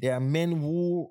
They 0.00 0.08
are 0.08 0.20
men 0.20 0.52
who 0.52 1.10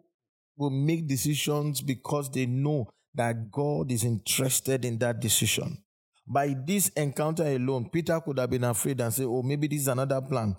will 0.55 0.69
make 0.69 1.07
decisions 1.07 1.81
because 1.81 2.31
they 2.31 2.45
know 2.45 2.89
that 3.13 3.51
God 3.51 3.91
is 3.91 4.05
interested 4.05 4.85
in 4.85 4.97
that 4.99 5.19
decision. 5.19 5.83
By 6.25 6.55
this 6.65 6.89
encounter 6.89 7.45
alone, 7.45 7.89
Peter 7.89 8.19
could 8.21 8.39
have 8.39 8.49
been 8.49 8.63
afraid 8.63 9.01
and 9.01 9.13
say, 9.13 9.23
Oh, 9.25 9.41
maybe 9.43 9.67
this 9.67 9.81
is 9.81 9.87
another 9.87 10.21
plan 10.21 10.55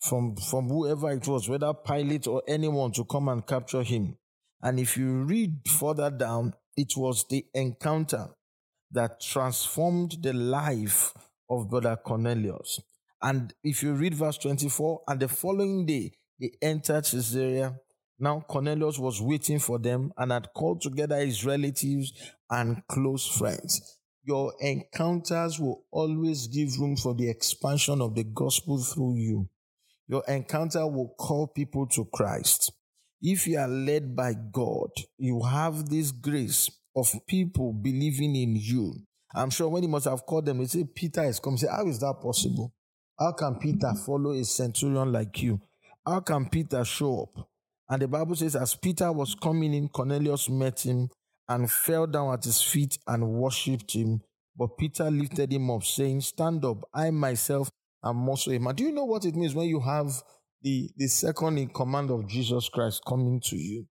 from, 0.00 0.36
from 0.36 0.68
whoever 0.68 1.10
it 1.10 1.26
was, 1.26 1.48
whether 1.48 1.72
Pilate 1.74 2.26
or 2.26 2.42
anyone, 2.46 2.92
to 2.92 3.04
come 3.04 3.28
and 3.28 3.46
capture 3.46 3.82
him. 3.82 4.16
And 4.62 4.80
if 4.80 4.96
you 4.96 5.22
read 5.22 5.60
further 5.68 6.10
down, 6.10 6.54
it 6.76 6.96
was 6.96 7.24
the 7.28 7.44
encounter 7.54 8.28
that 8.90 9.20
transformed 9.20 10.18
the 10.22 10.32
life 10.32 11.12
of 11.50 11.68
Brother 11.68 11.96
Cornelius. 11.96 12.80
And 13.22 13.52
if 13.64 13.82
you 13.82 13.94
read 13.94 14.14
verse 14.14 14.38
24, 14.38 15.02
and 15.08 15.20
the 15.20 15.28
following 15.28 15.86
day 15.86 16.12
they 16.38 16.52
entered 16.60 17.04
Caesarea. 17.04 17.78
Now 18.18 18.40
Cornelius 18.40 18.98
was 18.98 19.20
waiting 19.20 19.58
for 19.58 19.78
them 19.78 20.12
and 20.16 20.32
had 20.32 20.48
called 20.54 20.80
together 20.80 21.18
his 21.18 21.44
relatives 21.44 22.12
and 22.50 22.82
close 22.88 23.26
friends. 23.26 23.98
Your 24.24 24.54
encounters 24.60 25.60
will 25.60 25.84
always 25.90 26.46
give 26.48 26.78
room 26.78 26.96
for 26.96 27.14
the 27.14 27.28
expansion 27.28 28.00
of 28.00 28.14
the 28.14 28.24
gospel 28.24 28.78
through 28.78 29.16
you. 29.16 29.48
Your 30.08 30.22
encounter 30.28 30.86
will 30.86 31.14
call 31.18 31.48
people 31.48 31.86
to 31.88 32.04
Christ. 32.12 32.72
If 33.20 33.46
you 33.46 33.58
are 33.58 33.68
led 33.68 34.14
by 34.14 34.34
God, 34.34 34.90
you 35.18 35.42
have 35.42 35.88
this 35.88 36.12
grace 36.12 36.70
of 36.94 37.12
people 37.26 37.72
believing 37.72 38.36
in 38.36 38.56
you. 38.56 38.94
I'm 39.34 39.50
sure 39.50 39.68
when 39.68 39.82
he 39.82 39.88
must 39.88 40.06
have 40.06 40.24
called 40.24 40.46
them, 40.46 40.58
they 40.58 40.66
say, 40.66 40.84
Peter 40.84 41.24
is 41.24 41.40
coming. 41.40 41.58
Say, 41.58 41.68
how 41.70 41.86
is 41.88 41.98
that 42.00 42.20
possible? 42.22 42.72
How 43.18 43.32
can 43.32 43.56
Peter 43.56 43.92
follow 44.04 44.32
a 44.32 44.44
centurion 44.44 45.12
like 45.12 45.42
you? 45.42 45.60
How 46.06 46.20
can 46.20 46.48
Peter 46.48 46.84
show 46.84 47.22
up? 47.22 47.48
And 47.88 48.02
the 48.02 48.08
Bible 48.08 48.36
says, 48.36 48.56
as 48.56 48.74
Peter 48.74 49.10
was 49.12 49.34
coming 49.34 49.74
in, 49.74 49.88
Cornelius 49.88 50.48
met 50.48 50.80
him 50.86 51.08
and 51.48 51.70
fell 51.70 52.06
down 52.06 52.32
at 52.32 52.44
his 52.44 52.62
feet 52.62 52.98
and 53.06 53.26
worshipped 53.28 53.92
him. 53.92 54.20
But 54.56 54.78
Peter 54.78 55.10
lifted 55.10 55.52
him 55.52 55.70
up, 55.70 55.84
saying, 55.84 56.22
Stand 56.22 56.64
up, 56.64 56.88
I 56.94 57.10
myself 57.10 57.70
am 58.10 58.28
also 58.28 58.50
a 58.50 58.58
man. 58.58 58.74
Do 58.74 58.84
you 58.84 58.92
know 58.92 59.04
what 59.04 59.24
it 59.24 59.34
means 59.34 59.54
when 59.54 59.68
you 59.68 59.80
have 59.80 60.10
the, 60.62 60.90
the 60.96 61.08
second 61.08 61.58
in 61.58 61.68
command 61.68 62.10
of 62.10 62.28
Jesus 62.28 62.68
Christ 62.68 63.02
coming 63.06 63.40
to 63.46 63.56
you? 63.56 63.86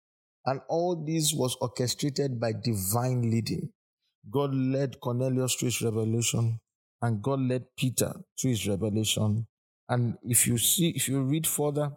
And 0.45 0.59
all 0.67 1.03
this 1.05 1.33
was 1.33 1.55
orchestrated 1.61 2.39
by 2.39 2.53
divine 2.53 3.29
leading. 3.31 3.69
God 4.29 4.53
led 4.53 4.99
Cornelius 4.99 5.55
to 5.57 5.65
his 5.65 5.81
revelation, 5.81 6.59
and 7.01 7.21
God 7.21 7.39
led 7.41 7.65
Peter 7.77 8.13
to 8.39 8.47
his 8.47 8.67
revelation. 8.67 9.47
And 9.89 10.17
if 10.23 10.47
you 10.47 10.57
see, 10.57 10.89
if 10.89 11.07
you 11.07 11.21
read 11.23 11.45
further, 11.47 11.91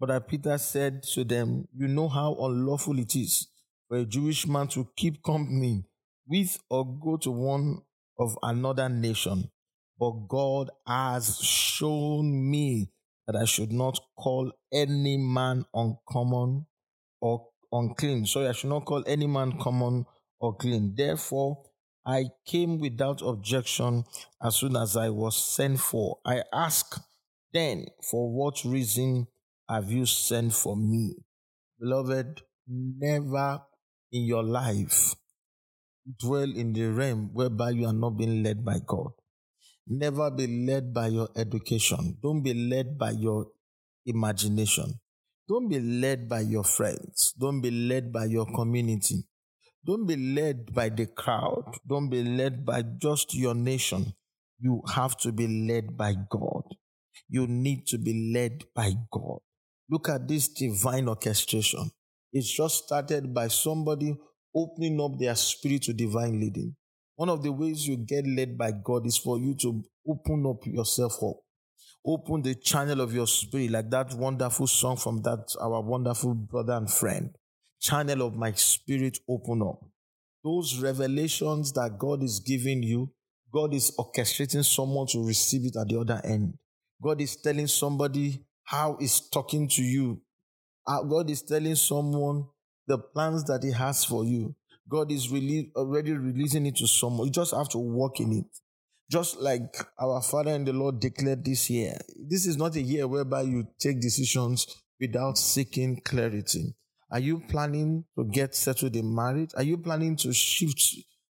but 0.00 0.28
Peter 0.28 0.58
said 0.58 1.02
to 1.14 1.24
them, 1.24 1.66
You 1.76 1.88
know 1.88 2.08
how 2.08 2.34
unlawful 2.34 2.98
it 2.98 3.14
is 3.14 3.48
for 3.88 3.98
a 3.98 4.04
Jewish 4.04 4.46
man 4.46 4.68
to 4.68 4.88
keep 4.96 5.22
company 5.22 5.84
with 6.26 6.58
or 6.70 6.84
go 6.98 7.16
to 7.18 7.30
one 7.30 7.82
of 8.18 8.36
another 8.42 8.88
nation. 8.88 9.50
But 10.02 10.26
God 10.26 10.68
has 10.84 11.38
shown 11.38 12.50
me 12.50 12.90
that 13.28 13.36
I 13.36 13.44
should 13.44 13.70
not 13.70 14.00
call 14.18 14.50
any 14.72 15.16
man 15.16 15.64
uncommon 15.72 16.66
or 17.20 17.46
unclean. 17.70 18.26
Sorry, 18.26 18.48
I 18.48 18.52
should 18.52 18.70
not 18.70 18.84
call 18.84 19.04
any 19.06 19.28
man 19.28 19.60
common 19.60 20.04
or 20.40 20.56
clean. 20.56 20.94
Therefore, 20.96 21.62
I 22.04 22.24
came 22.44 22.80
without 22.80 23.22
objection 23.22 24.02
as 24.42 24.56
soon 24.56 24.74
as 24.74 24.96
I 24.96 25.08
was 25.08 25.36
sent 25.36 25.78
for. 25.78 26.18
I 26.26 26.42
ask 26.52 27.00
then, 27.52 27.86
for 28.10 28.28
what 28.28 28.64
reason 28.64 29.28
have 29.68 29.92
you 29.92 30.06
sent 30.06 30.52
for 30.52 30.76
me? 30.76 31.14
Beloved, 31.78 32.42
never 32.66 33.62
in 34.10 34.24
your 34.24 34.42
life 34.42 35.14
dwell 36.18 36.50
in 36.50 36.72
the 36.72 36.86
realm 36.86 37.30
whereby 37.32 37.70
you 37.70 37.86
are 37.86 37.92
not 37.92 38.16
being 38.18 38.42
led 38.42 38.64
by 38.64 38.80
God. 38.84 39.12
Never 39.86 40.30
be 40.30 40.46
led 40.66 40.94
by 40.94 41.08
your 41.08 41.28
education. 41.36 42.16
Don't 42.22 42.42
be 42.42 42.54
led 42.54 42.98
by 42.98 43.10
your 43.10 43.48
imagination. 44.06 45.00
Don't 45.48 45.68
be 45.68 45.80
led 45.80 46.28
by 46.28 46.40
your 46.40 46.64
friends. 46.64 47.34
Don't 47.38 47.60
be 47.60 47.70
led 47.70 48.12
by 48.12 48.26
your 48.26 48.46
community. 48.46 49.24
Don't 49.84 50.06
be 50.06 50.16
led 50.16 50.72
by 50.72 50.88
the 50.88 51.06
crowd. 51.06 51.64
Don't 51.86 52.08
be 52.08 52.22
led 52.22 52.64
by 52.64 52.82
just 52.82 53.34
your 53.34 53.54
nation. 53.54 54.14
You 54.60 54.82
have 54.94 55.16
to 55.18 55.32
be 55.32 55.66
led 55.68 55.96
by 55.96 56.14
God. 56.30 56.62
You 57.28 57.48
need 57.48 57.86
to 57.88 57.98
be 57.98 58.32
led 58.32 58.64
by 58.74 58.92
God. 59.10 59.40
Look 59.90 60.08
at 60.08 60.28
this 60.28 60.48
divine 60.48 61.08
orchestration. 61.08 61.90
It's 62.32 62.50
just 62.50 62.84
started 62.84 63.34
by 63.34 63.48
somebody 63.48 64.16
opening 64.54 65.00
up 65.00 65.18
their 65.18 65.34
spirit 65.34 65.82
to 65.82 65.92
divine 65.92 66.38
leading. 66.40 66.76
One 67.16 67.28
of 67.28 67.42
the 67.42 67.52
ways 67.52 67.86
you 67.86 67.96
get 67.96 68.26
led 68.26 68.56
by 68.56 68.72
God 68.72 69.06
is 69.06 69.18
for 69.18 69.38
you 69.38 69.54
to 69.56 69.84
open 70.08 70.44
up 70.46 70.66
yourself 70.66 71.22
up. 71.22 71.36
Open 72.04 72.42
the 72.42 72.54
channel 72.54 73.00
of 73.00 73.14
your 73.14 73.26
spirit, 73.26 73.70
like 73.70 73.90
that 73.90 74.12
wonderful 74.14 74.66
song 74.66 74.96
from 74.96 75.22
that 75.22 75.54
our 75.60 75.80
wonderful 75.80 76.34
brother 76.34 76.72
and 76.72 76.90
friend. 76.90 77.30
Channel 77.80 78.22
of 78.22 78.34
my 78.34 78.52
spirit 78.52 79.18
open 79.28 79.62
up. 79.62 79.80
Those 80.42 80.78
revelations 80.78 81.72
that 81.74 81.98
God 81.98 82.22
is 82.22 82.40
giving 82.40 82.82
you, 82.82 83.12
God 83.52 83.74
is 83.74 83.92
orchestrating 83.98 84.64
someone 84.64 85.06
to 85.08 85.24
receive 85.24 85.66
it 85.66 85.76
at 85.78 85.88
the 85.88 86.00
other 86.00 86.20
end. 86.24 86.54
God 87.00 87.20
is 87.20 87.36
telling 87.36 87.66
somebody 87.66 88.44
how 88.64 88.96
He's 88.98 89.20
talking 89.28 89.68
to 89.68 89.82
you. 89.82 90.20
Uh, 90.86 91.02
God 91.02 91.30
is 91.30 91.42
telling 91.42 91.76
someone 91.76 92.46
the 92.86 92.98
plans 92.98 93.44
that 93.44 93.62
He 93.62 93.70
has 93.72 94.04
for 94.04 94.24
you. 94.24 94.56
God 94.88 95.10
is 95.12 95.30
really 95.30 95.70
already 95.76 96.12
releasing 96.12 96.66
it 96.66 96.76
to 96.76 96.86
someone. 96.86 97.26
You 97.26 97.32
just 97.32 97.54
have 97.54 97.68
to 97.70 97.78
walk 97.78 98.20
in 98.20 98.32
it. 98.32 98.46
Just 99.10 99.40
like 99.40 99.74
our 99.98 100.22
Father 100.22 100.52
and 100.52 100.66
the 100.66 100.72
Lord 100.72 101.00
declared 101.00 101.44
this 101.44 101.68
year. 101.70 101.98
This 102.16 102.46
is 102.46 102.56
not 102.56 102.76
a 102.76 102.80
year 102.80 103.06
whereby 103.06 103.42
you 103.42 103.66
take 103.78 104.00
decisions 104.00 104.66
without 104.98 105.36
seeking 105.36 106.00
clarity. 106.04 106.74
Are 107.10 107.18
you 107.18 107.40
planning 107.40 108.04
to 108.16 108.24
get 108.24 108.54
settled 108.54 108.96
in 108.96 109.14
marriage? 109.14 109.50
Are 109.54 109.62
you 109.62 109.76
planning 109.76 110.16
to 110.16 110.32
shift 110.32 110.82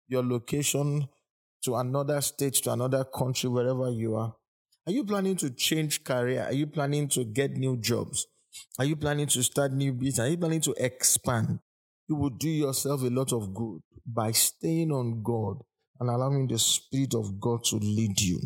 your 0.08 0.24
location 0.24 1.08
to 1.63 1.75
another 1.75 2.20
state, 2.20 2.56
to 2.56 2.74
another 2.74 3.06
country, 3.06 3.50
wherever 3.50 3.89
you 3.89 4.15
are? 4.15 4.36
Are 4.86 4.91
you 4.91 5.06
planning 5.06 5.38
to 5.38 5.50
change 5.51 6.03
career? 6.03 6.44
Are 6.44 6.53
you 6.53 6.68
planning 6.68 7.08
to 7.10 7.24
get 7.24 7.51
new 7.51 7.77
jobs? 7.77 8.27
Are 8.77 8.86
you 8.86 8.96
planning 8.96 9.27
to 9.27 9.44
start 9.44 9.72
new 9.72 9.94
business? 9.94 10.27
Are 10.27 10.29
you 10.29 10.38
planning 10.38 10.62
to 10.62 10.74
expand? 10.77 11.60
You 12.10 12.16
will 12.16 12.32
do 12.32 12.50
yourself 12.50 13.04
a 13.04 13.10
lot 13.10 13.32
of 13.32 13.54
good 13.54 13.82
by 14.04 14.32
staying 14.32 14.92
on 14.92 15.22
God 15.22 15.62
and 16.00 16.10
allowing 16.10 16.48
the 16.48 16.58
Spirit 16.58 17.13
of 17.13 17.39
God 17.39 17.63
to 17.66 17.75
lead 17.75 18.20
you. 18.20 18.39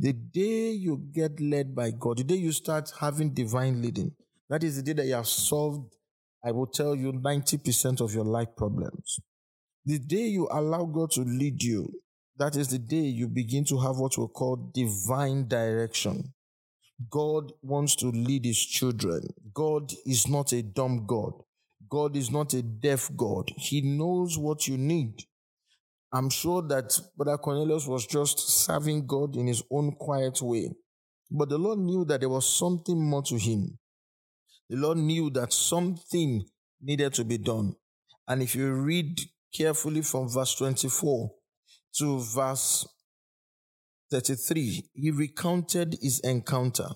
The 0.00 0.12
day 0.12 0.72
you 0.72 1.00
get 1.12 1.40
led 1.40 1.72
by 1.74 1.92
God, 1.92 2.18
the 2.18 2.24
day 2.24 2.34
you 2.34 2.50
start 2.50 2.92
having 2.98 3.32
divine 3.32 3.80
leading, 3.80 4.10
that 4.50 4.64
is 4.64 4.76
the 4.76 4.82
day 4.82 4.92
that 4.94 5.06
you 5.06 5.14
have 5.14 5.28
solved, 5.28 5.94
I 6.44 6.50
will 6.50 6.66
tell 6.66 6.96
you, 6.96 7.12
90% 7.12 8.00
of 8.00 8.12
your 8.12 8.24
life 8.24 8.48
problems. 8.56 9.20
The 9.84 10.00
day 10.00 10.26
you 10.26 10.48
allow 10.50 10.84
God 10.84 11.12
to 11.12 11.20
lead 11.20 11.62
you, 11.62 11.88
that 12.38 12.56
is 12.56 12.68
the 12.68 12.78
day 12.78 12.96
you 12.96 13.28
begin 13.28 13.64
to 13.66 13.78
have 13.78 13.98
what 13.98 14.18
we 14.18 14.26
call 14.26 14.70
divine 14.74 15.46
direction. 15.46 16.34
God 17.08 17.52
wants 17.62 17.94
to 17.96 18.08
lead 18.08 18.44
his 18.44 18.58
children. 18.58 19.22
God 19.54 19.92
is 20.04 20.28
not 20.28 20.52
a 20.52 20.62
dumb 20.62 21.06
God. 21.06 21.32
God 21.88 22.16
is 22.16 22.30
not 22.30 22.54
a 22.54 22.62
deaf 22.62 23.10
God. 23.16 23.50
He 23.56 23.80
knows 23.82 24.38
what 24.38 24.66
you 24.66 24.76
need. 24.76 25.24
I'm 26.12 26.30
sure 26.30 26.62
that 26.62 26.98
Brother 27.16 27.38
Cornelius 27.38 27.86
was 27.86 28.06
just 28.06 28.38
serving 28.64 29.06
God 29.06 29.36
in 29.36 29.46
his 29.46 29.62
own 29.70 29.92
quiet 29.92 30.40
way. 30.40 30.70
But 31.30 31.48
the 31.48 31.58
Lord 31.58 31.80
knew 31.80 32.04
that 32.06 32.20
there 32.20 32.28
was 32.28 32.48
something 32.48 32.98
more 32.98 33.22
to 33.24 33.36
him. 33.36 33.78
The 34.68 34.76
Lord 34.76 34.98
knew 34.98 35.30
that 35.30 35.52
something 35.52 36.44
needed 36.80 37.14
to 37.14 37.24
be 37.24 37.38
done. 37.38 37.74
And 38.28 38.42
if 38.42 38.54
you 38.54 38.72
read 38.72 39.20
carefully 39.54 40.02
from 40.02 40.28
verse 40.28 40.54
24 40.54 41.30
to 41.98 42.20
verse 42.20 42.86
33, 44.10 44.90
he 44.94 45.10
recounted 45.10 45.98
his 46.00 46.20
encounter. 46.20 46.88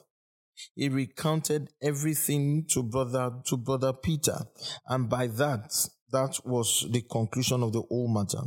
He 0.74 0.88
recounted 0.88 1.70
everything 1.82 2.66
to 2.70 2.82
brother 2.82 3.32
to 3.46 3.56
brother 3.56 3.92
Peter, 3.92 4.38
and 4.86 5.08
by 5.08 5.26
that, 5.26 5.72
that 6.12 6.40
was 6.44 6.86
the 6.90 7.02
conclusion 7.02 7.62
of 7.62 7.72
the 7.72 7.82
whole 7.82 8.08
matter. 8.08 8.42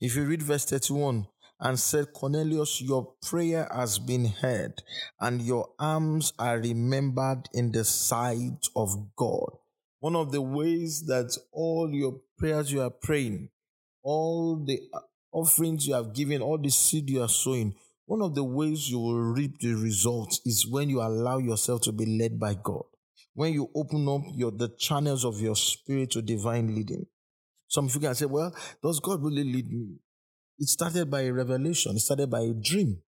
If 0.00 0.16
you 0.16 0.24
read 0.24 0.42
verse 0.42 0.64
31, 0.64 1.26
and 1.60 1.78
said, 1.78 2.12
Cornelius, 2.12 2.80
your 2.82 3.14
prayer 3.22 3.68
has 3.74 3.98
been 3.98 4.26
heard, 4.26 4.82
and 5.20 5.40
your 5.40 5.70
arms 5.78 6.32
are 6.38 6.58
remembered 6.58 7.48
in 7.54 7.72
the 7.72 7.84
sight 7.84 8.68
of 8.74 9.14
God. 9.16 9.50
One 10.00 10.16
of 10.16 10.32
the 10.32 10.42
ways 10.42 11.06
that 11.06 11.36
all 11.52 11.90
your 11.90 12.20
prayers 12.38 12.70
you 12.70 12.82
are 12.82 12.90
praying, 12.90 13.48
all 14.02 14.56
the 14.56 14.80
offerings 15.32 15.86
you 15.86 15.94
have 15.94 16.14
given, 16.14 16.42
all 16.42 16.58
the 16.58 16.70
seed 16.70 17.08
you 17.08 17.22
are 17.22 17.28
sowing, 17.28 17.74
one 18.06 18.22
of 18.22 18.36
the 18.36 18.44
ways 18.44 18.88
you 18.88 19.00
will 19.00 19.20
reap 19.20 19.58
the 19.58 19.74
results 19.74 20.40
is 20.44 20.66
when 20.70 20.88
you 20.88 21.02
allow 21.02 21.38
yourself 21.38 21.82
to 21.82 21.92
be 21.92 22.06
led 22.06 22.38
by 22.38 22.54
God. 22.54 22.84
When 23.34 23.52
you 23.52 23.68
open 23.74 24.08
up 24.08 24.22
your 24.32 24.52
the 24.52 24.68
channels 24.78 25.24
of 25.24 25.40
your 25.40 25.56
spirit 25.56 26.12
to 26.12 26.22
divine 26.22 26.74
leading. 26.74 27.06
Some 27.68 27.86
of 27.86 27.94
you 27.94 28.00
can 28.00 28.14
say, 28.14 28.26
Well, 28.26 28.54
does 28.82 29.00
God 29.00 29.22
really 29.22 29.44
lead 29.44 29.70
me? 29.70 29.96
It 30.58 30.68
started 30.68 31.10
by 31.10 31.22
a 31.22 31.32
revelation, 31.32 31.96
it 31.96 32.00
started 32.00 32.30
by 32.30 32.42
a 32.42 32.54
dream. 32.54 33.02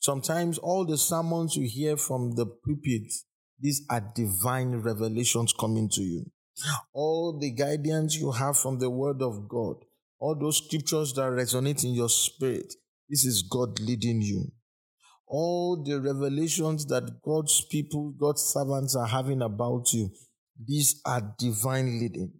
Sometimes 0.00 0.58
all 0.58 0.84
the 0.84 0.98
sermons 0.98 1.56
you 1.56 1.68
hear 1.68 1.96
from 1.96 2.34
the 2.34 2.44
pulpit, 2.44 3.12
these 3.60 3.82
are 3.88 4.12
divine 4.14 4.74
revelations 4.76 5.54
coming 5.58 5.88
to 5.90 6.02
you. 6.02 6.30
All 6.92 7.38
the 7.38 7.52
guidance 7.52 8.16
you 8.16 8.32
have 8.32 8.58
from 8.58 8.80
the 8.80 8.90
word 8.90 9.22
of 9.22 9.48
God, 9.48 9.76
all 10.18 10.34
those 10.34 10.58
scriptures 10.58 11.14
that 11.14 11.30
resonate 11.30 11.84
in 11.84 11.94
your 11.94 12.08
spirit, 12.08 12.74
this 13.12 13.26
is 13.26 13.42
God 13.42 13.78
leading 13.78 14.22
you. 14.22 14.50
All 15.28 15.84
the 15.84 16.00
revelations 16.00 16.86
that 16.86 17.20
God's 17.22 17.62
people, 17.70 18.14
God's 18.18 18.40
servants 18.40 18.96
are 18.96 19.06
having 19.06 19.42
about 19.42 19.92
you, 19.92 20.10
these 20.66 20.98
are 21.04 21.34
divine 21.38 22.00
leading. 22.00 22.32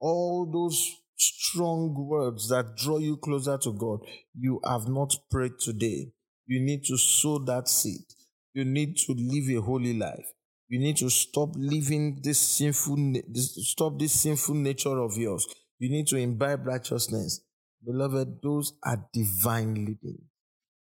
All 0.00 0.48
those 0.52 0.88
strong 1.16 1.96
words 2.08 2.48
that 2.48 2.76
draw 2.76 2.98
you 2.98 3.16
closer 3.16 3.58
to 3.58 3.72
God, 3.72 3.98
you 4.38 4.60
have 4.64 4.86
not 4.86 5.16
prayed 5.32 5.58
today. 5.58 6.12
You 6.46 6.60
need 6.60 6.84
to 6.84 6.96
sow 6.96 7.40
that 7.46 7.68
seed. 7.68 8.02
You 8.54 8.64
need 8.64 8.96
to 8.98 9.14
live 9.18 9.58
a 9.58 9.60
holy 9.60 9.98
life. 9.98 10.26
You 10.68 10.78
need 10.78 10.98
to 10.98 11.10
stop 11.10 11.50
living 11.56 12.20
this 12.22 12.38
sinful, 12.38 13.14
stop 13.34 13.98
this 13.98 14.12
sinful 14.12 14.54
nature 14.54 14.96
of 15.00 15.16
yours. 15.16 15.44
You 15.80 15.90
need 15.90 16.06
to 16.08 16.16
imbibe 16.16 16.66
righteousness. 16.66 17.40
Beloved, 17.84 18.40
those 18.42 18.74
are 18.84 19.06
divine 19.12 19.74
leading. 19.74 20.18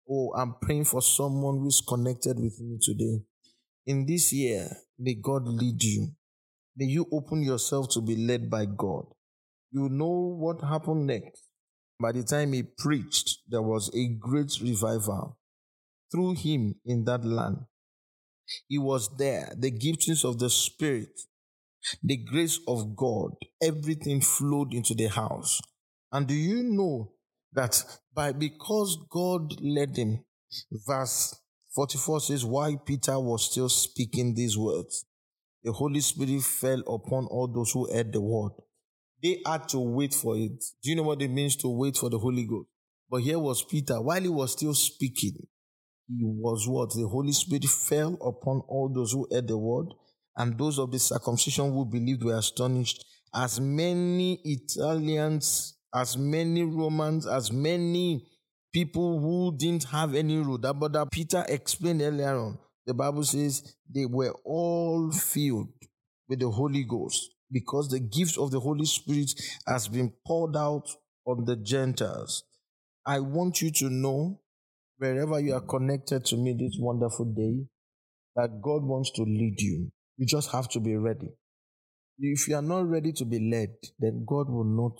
Oh, 0.10 0.34
I'm 0.36 0.56
praying 0.62 0.86
for 0.86 1.02
someone 1.02 1.60
who's 1.60 1.82
connected 1.88 2.40
with 2.40 2.60
me 2.60 2.78
today. 2.82 3.22
In 3.86 4.06
this 4.06 4.34
year, 4.34 4.70
may 5.00 5.16
God 5.16 5.48
lead 5.48 5.84
you. 5.84 6.10
May 6.76 6.86
you 6.86 7.06
open 7.12 7.44
yourself 7.44 7.90
to 7.92 8.02
be 8.02 8.16
led 8.16 8.50
by 8.50 8.66
God 8.66 9.06
you 9.74 9.90
know 9.90 10.38
what 10.40 10.62
happened 10.62 11.08
next. 11.08 11.42
By 12.00 12.12
the 12.12 12.24
time 12.24 12.54
he 12.54 12.62
preached, 12.64 13.40
there 13.48 13.62
was 13.62 13.90
a 13.96 14.08
great 14.20 14.52
revival 14.62 15.38
through 16.12 16.36
him 16.36 16.76
in 16.86 17.06
that 17.06 17.26
land. 17.26 17.58
He 18.68 18.78
was 18.78 19.10
there, 19.18 19.52
the 19.58 19.72
giftings 19.72 20.24
of 20.24 20.38
the 20.38 20.50
Spirit, 20.50 21.10
the 22.04 22.18
grace 22.18 22.60
of 22.68 22.96
God, 22.96 23.32
everything 23.64 24.22
flowed 24.22 24.74
into 24.76 24.94
the 24.94 25.08
house. 25.08 25.60
And 26.14 26.28
do 26.28 26.36
you 26.36 26.62
know 26.64 27.12
that 27.54 27.84
by 28.14 28.32
because 28.32 29.00
God 29.10 29.60
led 29.60 29.98
him, 29.98 30.24
verse 30.88 31.36
44 31.76 32.20
says, 32.22 32.46
While 32.46 32.78
Peter 32.78 33.20
was 33.20 33.50
still 33.50 33.68
speaking 33.68 34.36
these 34.36 34.56
words, 34.56 35.06
the 35.64 35.72
Holy 35.72 36.02
Spirit 36.02 36.44
fell 36.44 36.82
upon 36.82 37.26
all 37.26 37.48
those 37.48 37.72
who 37.72 37.92
heard 37.92 38.14
the 38.14 38.22
word. 38.22 38.52
They 39.24 39.42
had 39.46 39.68
to 39.70 39.80
wait 39.80 40.14
for 40.14 40.38
it. 40.38 40.64
Do 40.84 40.90
you 40.90 40.96
know 40.96 41.04
what 41.04 41.22
it 41.22 41.30
means 41.30 41.56
to 41.58 41.70
wait 41.70 41.98
for 41.98 42.12
the 42.12 42.20
Holy 42.20 42.46
Ghost? 42.46 42.68
But 43.10 43.22
here 43.22 43.40
was 43.40 43.64
Peter. 43.64 44.00
While 44.00 44.22
he 44.22 44.30
was 44.30 44.52
still 44.52 44.76
speaking, 44.76 45.48
he 46.08 46.24
was 46.24 46.68
what? 46.68 46.92
The 46.92 47.08
Holy 47.08 47.32
Spirit 47.32 47.66
fell 47.66 48.14
upon 48.16 48.62
all 48.68 48.92
those 48.94 49.14
who 49.14 49.28
heard 49.32 49.48
the 49.48 49.58
word, 49.58 49.88
and 50.38 50.58
those 50.60 50.78
of 50.78 50.92
the 50.92 51.00
circumcision 51.00 51.72
who 51.74 51.86
believed 51.86 52.24
were 52.24 52.38
astonished. 52.38 53.04
As 53.34 53.60
many 53.60 54.40
Italians, 54.44 55.76
as 55.94 56.18
many 56.18 56.64
Romans, 56.64 57.28
as 57.28 57.52
many 57.52 58.26
people 58.74 59.20
who 59.20 59.56
didn't 59.58 59.84
have 59.86 60.16
any 60.16 60.38
road. 60.38 60.62
But 60.62 60.94
that 60.94 61.12
Peter 61.12 61.46
explained 61.48 62.02
earlier 62.02 62.36
on, 62.36 62.58
the 62.86 62.94
Bible 62.94 63.24
says 63.24 63.76
they 63.94 64.06
were 64.06 64.34
all 64.44 65.12
filled 65.12 65.70
with 66.28 66.40
the 66.40 66.50
Holy 66.50 66.84
Ghost 66.84 67.30
because 67.52 67.90
the 67.90 68.00
gift 68.00 68.38
of 68.38 68.52
the 68.52 68.60
Holy 68.60 68.86
Spirit 68.86 69.32
has 69.68 69.88
been 69.88 70.12
poured 70.26 70.56
out 70.58 70.90
on 71.26 71.46
the 71.46 71.56
Gentiles. 71.56 72.44
I 73.06 73.20
want 73.20 73.62
you 73.62 73.72
to 73.72 73.90
know, 73.90 74.42
wherever 74.98 75.40
you 75.40 75.54
are 75.54 75.62
connected 75.62 76.26
to 76.26 76.38
me 76.38 76.54
this 76.54 76.78
wonderful 76.80 77.26
day, 77.26 77.66
that 78.36 78.62
God 78.62 78.84
wants 78.84 79.12
to 79.12 79.22
lead 79.22 79.60
you. 79.60 79.92
You 80.18 80.26
just 80.26 80.52
have 80.52 80.68
to 80.70 80.80
be 80.80 80.96
ready. 80.96 81.30
If 82.20 82.48
you 82.48 82.56
are 82.56 82.62
not 82.62 82.88
ready 82.88 83.12
to 83.14 83.26
be 83.26 83.40
led, 83.40 83.76
then 84.00 84.24
God 84.26 84.50
will 84.50 84.64
not 84.64 84.98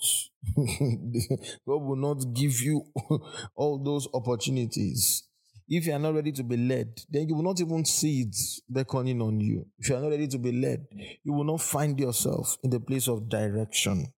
God 1.66 1.82
will 1.82 1.96
not 1.96 2.34
give 2.34 2.60
you 2.60 2.82
all 3.56 3.82
those 3.82 4.08
opportunities. 4.12 5.26
If 5.66 5.86
you 5.86 5.94
are 5.94 5.98
not 5.98 6.14
ready 6.14 6.32
to 6.32 6.42
be 6.42 6.56
led, 6.58 7.00
then 7.08 7.28
you 7.28 7.36
will 7.36 7.42
not 7.42 7.60
even 7.60 7.84
see 7.84 8.22
it 8.22 8.36
beckoning 8.68 9.22
on 9.22 9.40
you. 9.40 9.66
If 9.78 9.88
you 9.88 9.96
are 9.96 10.00
not 10.00 10.10
ready 10.10 10.28
to 10.28 10.38
be 10.38 10.52
led, 10.52 10.86
you 11.22 11.32
will 11.32 11.44
not 11.44 11.62
find 11.62 11.98
yourself 11.98 12.58
in 12.62 12.70
the 12.70 12.80
place 12.80 13.08
of 13.08 13.30
direction. 13.30 14.08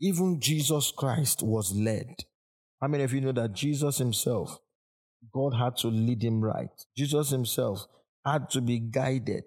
Even 0.00 0.40
Jesus 0.40 0.92
Christ 0.96 1.42
was 1.42 1.74
led. 1.74 2.14
How 2.80 2.88
many 2.88 3.04
of 3.04 3.12
you 3.12 3.20
know 3.20 3.32
that 3.32 3.54
Jesus 3.54 3.98
himself, 3.98 4.58
God 5.32 5.54
had 5.54 5.76
to 5.78 5.88
lead 5.88 6.22
him 6.22 6.40
right? 6.40 6.68
Jesus 6.96 7.30
himself 7.30 7.86
had 8.24 8.50
to 8.50 8.60
be 8.60 8.78
guided. 8.78 9.44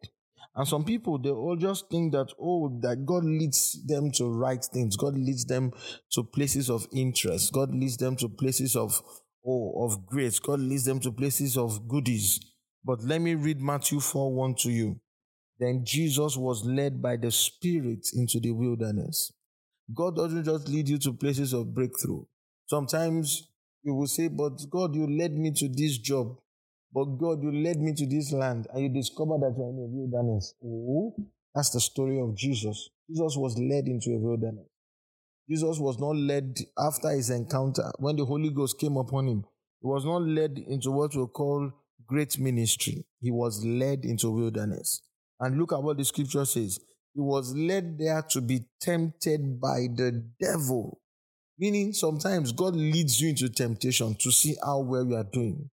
And 0.54 0.68
some 0.68 0.84
people, 0.84 1.18
they 1.18 1.30
all 1.30 1.56
just 1.56 1.90
think 1.90 2.12
that, 2.12 2.28
oh, 2.40 2.78
that 2.82 3.06
God 3.06 3.24
leads 3.24 3.86
them 3.86 4.12
to 4.14 4.30
right 4.30 4.64
things. 4.74 4.98
God 4.98 5.16
leads 5.16 5.46
them 5.46 5.72
to 6.12 6.24
places 6.24 6.70
of 6.70 6.88
interest. 6.92 7.54
God 7.54 7.74
leads 7.74 7.96
them 7.98 8.18
to 8.18 8.28
places 8.28 8.76
of 8.76 9.02
oh, 9.46 9.86
of 9.86 10.06
grace. 10.06 10.40
God 10.40 10.60
leads 10.60 10.86
them 10.86 11.00
to 11.02 11.12
places 11.12 11.58
of 11.58 11.88
goodies. 11.88 12.40
But 12.84 13.04
let 13.04 13.22
me 13.22 13.36
read 13.36 13.62
Matthew 13.62 14.00
4 14.00 14.34
1 14.34 14.56
to 14.60 14.72
you. 14.72 15.00
Then 15.60 15.84
Jesus 15.86 16.36
was 16.36 16.66
led 16.66 17.02
by 17.02 17.18
the 17.18 17.32
Spirit 17.32 18.10
into 18.14 18.40
the 18.40 18.52
wilderness. 18.52 19.32
God 19.94 20.16
doesn't 20.16 20.44
just 20.44 20.68
lead 20.68 20.90
you 20.90 20.98
to 21.00 21.14
places 21.14 21.54
of 21.54 21.74
breakthrough. 21.74 22.24
Sometimes 22.66 23.48
you 23.84 23.94
will 23.94 24.08
say, 24.08 24.28
But 24.28 24.58
God, 24.70 24.96
you 24.96 25.06
led 25.08 25.34
me 25.34 25.52
to 25.52 25.70
this 25.70 25.98
job. 25.98 26.38
But 26.94 27.06
God, 27.18 27.42
you 27.42 27.52
led 27.52 27.80
me 27.80 27.94
to 27.94 28.06
this 28.06 28.34
land, 28.34 28.68
and 28.74 28.84
you 28.84 28.90
discovered 28.90 29.40
that 29.42 29.56
you're 29.58 29.70
in 29.70 29.80
a 29.80 29.88
wilderness. 29.88 30.56
Oh, 30.64 31.16
that's 31.56 31.70
the 31.70 31.80
story 31.80 32.20
of 32.20 32.36
Jesus. 32.36 32.90
Jesus 33.10 33.38
was 33.38 33.58
led 33.58 33.88
into 33.88 34.12
a 34.12 34.20
wilderness. 34.20 34.68
Jesus 35.50 35.80
was 35.80 36.00
not 36.00 36.16
led 36.16 36.58
after 36.78 37.10
his 37.10 37.30
encounter 37.30 37.92
when 37.98 38.16
the 38.16 38.26
Holy 38.26 38.50
Ghost 38.50 38.80
came 38.80 38.98
upon 38.98 39.28
him. 39.28 39.44
He 39.82 39.88
was 39.88 40.06
not 40.06 40.22
led 40.22 40.58
into 40.68 40.92
what 40.92 41.16
we 41.16 41.26
call 41.28 41.72
great 42.06 42.38
ministry. 42.40 43.06
He 43.20 43.32
was 43.32 43.66
led 43.66 44.06
into 44.06 44.30
wilderness. 44.30 45.02
And 45.40 45.58
look 45.58 45.74
at 45.74 45.82
what 45.82 45.98
the 45.98 46.06
scripture 46.06 46.46
says. 46.46 46.80
He 47.14 47.20
was 47.20 47.54
led 47.56 47.98
there 47.98 48.22
to 48.30 48.42
be 48.42 48.66
tempted 48.80 49.60
by 49.60 49.88
the 49.94 50.24
devil. 50.40 51.02
Meaning, 51.58 51.94
sometimes 51.94 52.52
God 52.52 52.76
leads 52.76 53.20
you 53.20 53.30
into 53.30 53.50
temptation 53.50 54.16
to 54.20 54.32
see 54.32 54.56
how 54.64 54.80
well 54.80 55.06
you 55.06 55.16
are 55.16 55.28
doing. 55.32 55.70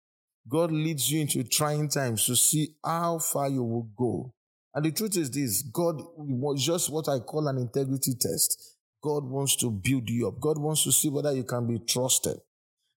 God 0.48 0.70
leads 0.70 1.10
you 1.10 1.20
into 1.20 1.42
trying 1.44 1.88
times 1.88 2.26
to 2.26 2.36
see 2.36 2.74
how 2.84 3.18
far 3.18 3.48
you 3.48 3.62
will 3.62 3.88
go. 3.96 4.32
And 4.74 4.84
the 4.84 4.92
truth 4.92 5.16
is 5.16 5.30
this 5.30 5.62
God 5.62 5.96
was 6.16 6.64
just 6.64 6.90
what 6.90 7.08
I 7.08 7.18
call 7.18 7.48
an 7.48 7.58
integrity 7.58 8.14
test. 8.20 8.76
God 9.02 9.24
wants 9.24 9.56
to 9.56 9.70
build 9.70 10.08
you 10.08 10.28
up. 10.28 10.40
God 10.40 10.58
wants 10.58 10.84
to 10.84 10.92
see 10.92 11.08
whether 11.08 11.32
you 11.32 11.44
can 11.44 11.66
be 11.66 11.78
trusted. 11.78 12.38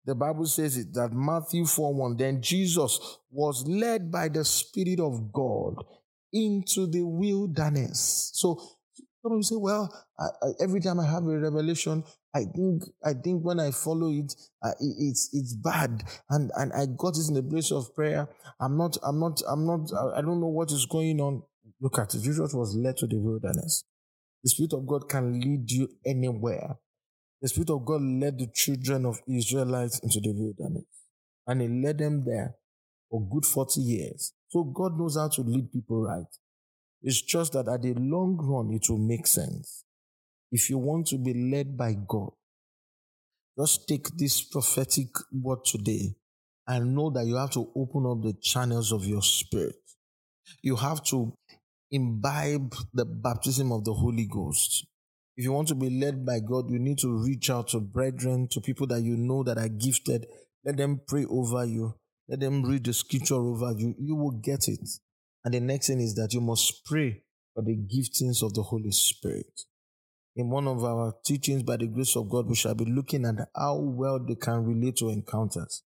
The 0.05 0.15
Bible 0.15 0.45
says 0.45 0.77
it 0.77 0.93
that 0.93 1.11
Matthew 1.11 1.65
4 1.65 1.93
1, 1.93 2.17
then 2.17 2.41
Jesus 2.41 3.19
was 3.29 3.67
led 3.67 4.11
by 4.11 4.29
the 4.29 4.45
Spirit 4.45 4.99
of 4.99 5.33
God 5.33 5.83
into 6.31 6.87
the 6.87 7.03
wilderness. 7.03 8.31
So 8.33 8.61
some 9.29 9.43
say, 9.43 9.55
well, 9.55 9.93
I, 10.19 10.25
I, 10.41 10.49
every 10.61 10.79
time 10.81 10.99
I 10.99 11.05
have 11.05 11.23
a 11.23 11.37
revelation, 11.37 12.03
I 12.35 12.45
think 12.45 12.83
I 13.03 13.13
think 13.13 13.43
when 13.43 13.59
I 13.59 13.71
follow 13.71 14.11
it, 14.11 14.33
uh, 14.63 14.71
it, 14.79 14.95
it's 14.99 15.29
it's 15.33 15.55
bad, 15.55 16.03
and 16.29 16.51
and 16.55 16.71
I 16.73 16.85
got 16.97 17.17
it 17.17 17.27
in 17.27 17.35
the 17.35 17.43
place 17.43 17.71
of 17.71 17.93
prayer. 17.95 18.27
I'm 18.59 18.77
not 18.77 18.97
I'm 19.03 19.19
not 19.19 19.41
I'm 19.49 19.65
not 19.65 19.91
I 20.15 20.21
don't 20.21 20.39
know 20.39 20.47
what 20.47 20.71
is 20.71 20.85
going 20.85 21.19
on. 21.19 21.43
Look 21.81 21.99
at 21.99 22.13
it. 22.13 22.21
Jesus 22.21 22.53
was 22.53 22.75
led 22.75 22.97
to 22.97 23.07
the 23.07 23.17
wilderness. 23.17 23.83
The 24.43 24.49
Spirit 24.49 24.73
of 24.73 24.87
God 24.87 25.09
can 25.09 25.39
lead 25.39 25.69
you 25.71 25.89
anywhere. 26.05 26.77
The 27.41 27.49
Spirit 27.49 27.69
of 27.69 27.85
God 27.85 28.01
led 28.01 28.39
the 28.39 28.47
children 28.53 29.05
of 29.05 29.19
Israelites 29.27 29.99
into 29.99 30.19
the 30.19 30.33
wilderness, 30.33 30.85
and 31.45 31.61
He 31.61 31.67
led 31.67 31.97
them 31.99 32.23
there 32.25 32.55
for 33.09 33.21
good 33.27 33.45
40 33.45 33.81
years. 33.81 34.33
So 34.49 34.63
God 34.63 34.97
knows 34.97 35.17
how 35.17 35.27
to 35.29 35.41
lead 35.41 35.71
people 35.71 36.01
right. 36.03 36.25
It's 37.01 37.21
just 37.21 37.53
that 37.53 37.67
at 37.67 37.81
the 37.81 37.93
long 37.93 38.37
run, 38.37 38.73
it 38.73 38.89
will 38.89 38.97
make 38.97 39.27
sense. 39.27 39.83
If 40.51 40.69
you 40.69 40.77
want 40.77 41.07
to 41.07 41.17
be 41.17 41.33
led 41.51 41.77
by 41.77 41.95
God, 42.07 42.31
just 43.57 43.87
take 43.87 44.07
this 44.17 44.41
prophetic 44.41 45.07
word 45.31 45.65
today 45.65 46.15
and 46.67 46.95
know 46.95 47.09
that 47.09 47.25
you 47.25 47.35
have 47.35 47.51
to 47.51 47.71
open 47.75 48.05
up 48.05 48.21
the 48.21 48.33
channels 48.41 48.91
of 48.91 49.05
your 49.05 49.21
spirit. 49.21 49.75
You 50.61 50.75
have 50.75 51.03
to 51.05 51.33
imbibe 51.91 52.75
the 52.93 53.05
baptism 53.05 53.71
of 53.71 53.83
the 53.83 53.93
Holy 53.93 54.25
Ghost. 54.25 54.85
If 55.35 55.43
you 55.43 55.53
want 55.53 55.67
to 55.69 55.75
be 55.75 55.89
led 55.89 56.25
by 56.25 56.39
God, 56.39 56.69
you 56.69 56.79
need 56.79 56.97
to 56.99 57.23
reach 57.23 57.49
out 57.49 57.69
to 57.69 57.79
brethren, 57.79 58.47
to 58.51 58.61
people 58.61 58.87
that 58.87 59.01
you 59.01 59.15
know 59.15 59.43
that 59.43 59.57
are 59.57 59.69
gifted. 59.69 60.25
Let 60.65 60.77
them 60.77 61.01
pray 61.07 61.25
over 61.29 61.63
you. 61.65 61.95
Let 62.27 62.39
them 62.39 62.63
read 62.63 62.83
the 62.83 62.93
scripture 62.93 63.35
over 63.35 63.73
you. 63.77 63.95
You 63.99 64.15
will 64.15 64.31
get 64.31 64.67
it. 64.67 64.87
And 65.47 65.53
the 65.53 65.61
next 65.61 65.87
thing 65.87 66.01
is 66.01 66.13
that 66.15 66.33
you 66.33 66.41
must 66.41 66.83
pray 66.83 67.23
for 67.55 67.63
the 67.63 67.77
giftings 67.77 68.43
of 68.43 68.53
the 68.53 68.63
Holy 68.63 68.91
Spirit. 68.91 69.61
In 70.35 70.49
one 70.49 70.67
of 70.67 70.83
our 70.83 71.13
teachings, 71.25 71.63
by 71.63 71.77
the 71.77 71.87
grace 71.87 72.17
of 72.17 72.29
God, 72.29 72.49
we 72.49 72.55
shall 72.55 72.75
be 72.75 72.83
looking 72.83 73.23
at 73.23 73.35
how 73.55 73.77
well 73.77 74.19
they 74.19 74.35
can 74.35 74.65
relate 74.65 74.97
to 74.97 75.07
encounters. 75.07 75.83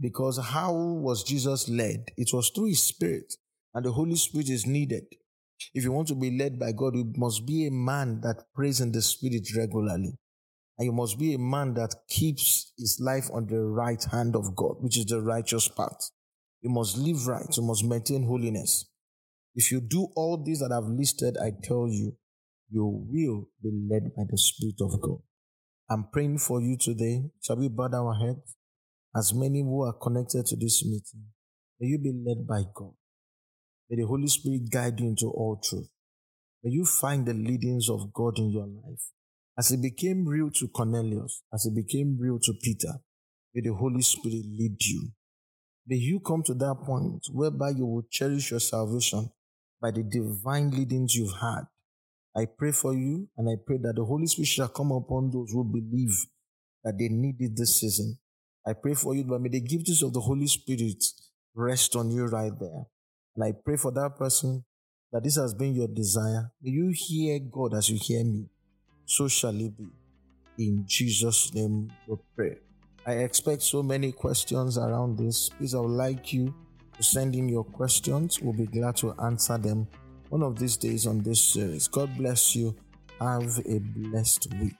Because 0.00 0.38
how 0.38 0.72
was 0.74 1.24
Jesus 1.24 1.68
led? 1.68 2.04
It 2.16 2.28
was 2.32 2.52
through 2.54 2.66
His 2.66 2.84
Spirit, 2.84 3.34
and 3.74 3.84
the 3.84 3.90
Holy 3.90 4.14
Spirit 4.14 4.48
is 4.48 4.64
needed. 4.64 5.06
If 5.74 5.82
you 5.82 5.90
want 5.90 6.06
to 6.06 6.14
be 6.14 6.30
led 6.30 6.60
by 6.60 6.70
God, 6.70 6.94
you 6.94 7.12
must 7.16 7.44
be 7.44 7.66
a 7.66 7.72
man 7.72 8.20
that 8.20 8.44
prays 8.54 8.80
in 8.80 8.92
the 8.92 9.02
Spirit 9.02 9.48
regularly. 9.56 10.16
And 10.78 10.86
you 10.86 10.92
must 10.92 11.18
be 11.18 11.34
a 11.34 11.38
man 11.40 11.74
that 11.74 11.96
keeps 12.08 12.72
his 12.78 13.00
life 13.00 13.28
on 13.32 13.48
the 13.48 13.60
right 13.60 14.04
hand 14.12 14.36
of 14.36 14.54
God, 14.54 14.76
which 14.78 14.96
is 14.96 15.06
the 15.06 15.20
righteous 15.20 15.66
path. 15.66 16.12
You 16.64 16.70
must 16.70 16.96
live 16.96 17.26
right. 17.26 17.54
You 17.54 17.62
must 17.62 17.84
maintain 17.84 18.24
holiness. 18.24 18.86
If 19.54 19.70
you 19.70 19.82
do 19.82 20.08
all 20.16 20.42
these 20.42 20.60
that 20.60 20.72
I've 20.72 20.88
listed, 20.88 21.36
I 21.36 21.52
tell 21.62 21.88
you, 21.90 22.16
you 22.70 23.06
will 23.06 23.48
be 23.62 23.70
led 23.90 24.14
by 24.16 24.22
the 24.28 24.38
Spirit 24.38 24.76
of 24.80 24.98
God. 24.98 25.18
I'm 25.90 26.08
praying 26.10 26.38
for 26.38 26.62
you 26.62 26.78
today. 26.78 27.24
Shall 27.42 27.56
we 27.56 27.68
bow 27.68 27.90
our 27.92 28.14
heads? 28.14 28.56
As 29.14 29.34
many 29.34 29.60
who 29.60 29.82
are 29.82 29.92
connected 29.92 30.46
to 30.46 30.56
this 30.56 30.82
meeting, 30.86 31.26
may 31.78 31.88
you 31.88 31.98
be 31.98 32.12
led 32.26 32.46
by 32.46 32.62
God. 32.74 32.94
May 33.90 34.00
the 34.00 34.08
Holy 34.08 34.28
Spirit 34.28 34.70
guide 34.72 34.98
you 34.98 35.08
into 35.08 35.26
all 35.26 35.60
truth. 35.62 35.90
May 36.62 36.70
you 36.70 36.86
find 36.86 37.26
the 37.26 37.34
leadings 37.34 37.90
of 37.90 38.10
God 38.14 38.38
in 38.38 38.50
your 38.50 38.66
life. 38.66 39.02
As 39.58 39.70
it 39.70 39.82
became 39.82 40.26
real 40.26 40.50
to 40.50 40.68
Cornelius, 40.68 41.42
as 41.52 41.66
it 41.66 41.74
became 41.74 42.16
real 42.18 42.38
to 42.40 42.54
Peter, 42.62 42.94
may 43.54 43.60
the 43.60 43.74
Holy 43.74 44.00
Spirit 44.00 44.46
lead 44.58 44.78
you. 44.80 45.10
May 45.86 45.96
you 45.96 46.20
come 46.20 46.42
to 46.44 46.54
that 46.54 46.76
point 46.84 47.26
whereby 47.32 47.70
you 47.70 47.86
will 47.86 48.04
cherish 48.10 48.50
your 48.50 48.60
salvation 48.60 49.30
by 49.80 49.90
the 49.90 50.02
divine 50.02 50.70
leadings 50.70 51.14
you've 51.14 51.36
had. 51.40 51.62
I 52.36 52.46
pray 52.46 52.72
for 52.72 52.94
you 52.94 53.28
and 53.36 53.48
I 53.48 53.54
pray 53.64 53.78
that 53.82 53.94
the 53.96 54.04
Holy 54.04 54.26
Spirit 54.26 54.48
shall 54.48 54.68
come 54.68 54.92
upon 54.92 55.30
those 55.30 55.50
who 55.52 55.64
believe 55.64 56.16
that 56.82 56.98
they 56.98 57.08
need 57.08 57.36
it 57.40 57.52
this 57.56 57.80
season. 57.80 58.18
I 58.66 58.72
pray 58.72 58.94
for 58.94 59.14
you, 59.14 59.24
but 59.24 59.40
may 59.40 59.50
the 59.50 59.60
gifts 59.60 60.02
of 60.02 60.12
the 60.12 60.20
Holy 60.20 60.46
Spirit 60.46 61.04
rest 61.54 61.96
on 61.96 62.10
you 62.10 62.26
right 62.26 62.52
there. 62.58 62.84
And 63.36 63.44
I 63.44 63.52
pray 63.52 63.76
for 63.76 63.92
that 63.92 64.16
person 64.16 64.64
that 65.12 65.22
this 65.22 65.36
has 65.36 65.54
been 65.54 65.74
your 65.74 65.88
desire. 65.88 66.50
May 66.62 66.70
you 66.70 66.92
hear 66.94 67.38
God 67.38 67.74
as 67.74 67.88
you 67.88 67.98
hear 68.00 68.24
me 68.24 68.48
so 69.06 69.28
shall 69.28 69.54
it 69.60 69.76
be. 69.76 69.86
In 70.58 70.84
Jesus' 70.86 71.52
name 71.52 71.90
we 72.06 72.16
pray. 72.36 72.56
I 73.06 73.12
expect 73.14 73.62
so 73.62 73.82
many 73.82 74.12
questions 74.12 74.78
around 74.78 75.18
this. 75.18 75.50
Please, 75.50 75.74
I 75.74 75.80
would 75.80 75.90
like 75.90 76.32
you 76.32 76.54
to 76.96 77.02
send 77.02 77.34
in 77.34 77.48
your 77.48 77.64
questions. 77.64 78.40
We'll 78.40 78.54
be 78.54 78.66
glad 78.66 78.96
to 78.96 79.12
answer 79.22 79.58
them 79.58 79.86
one 80.30 80.42
of 80.42 80.58
these 80.58 80.76
days 80.76 81.06
on 81.06 81.22
this 81.22 81.42
series. 81.42 81.86
God 81.86 82.16
bless 82.16 82.56
you. 82.56 82.74
Have 83.20 83.58
a 83.66 83.78
blessed 83.78 84.52
week. 84.54 84.74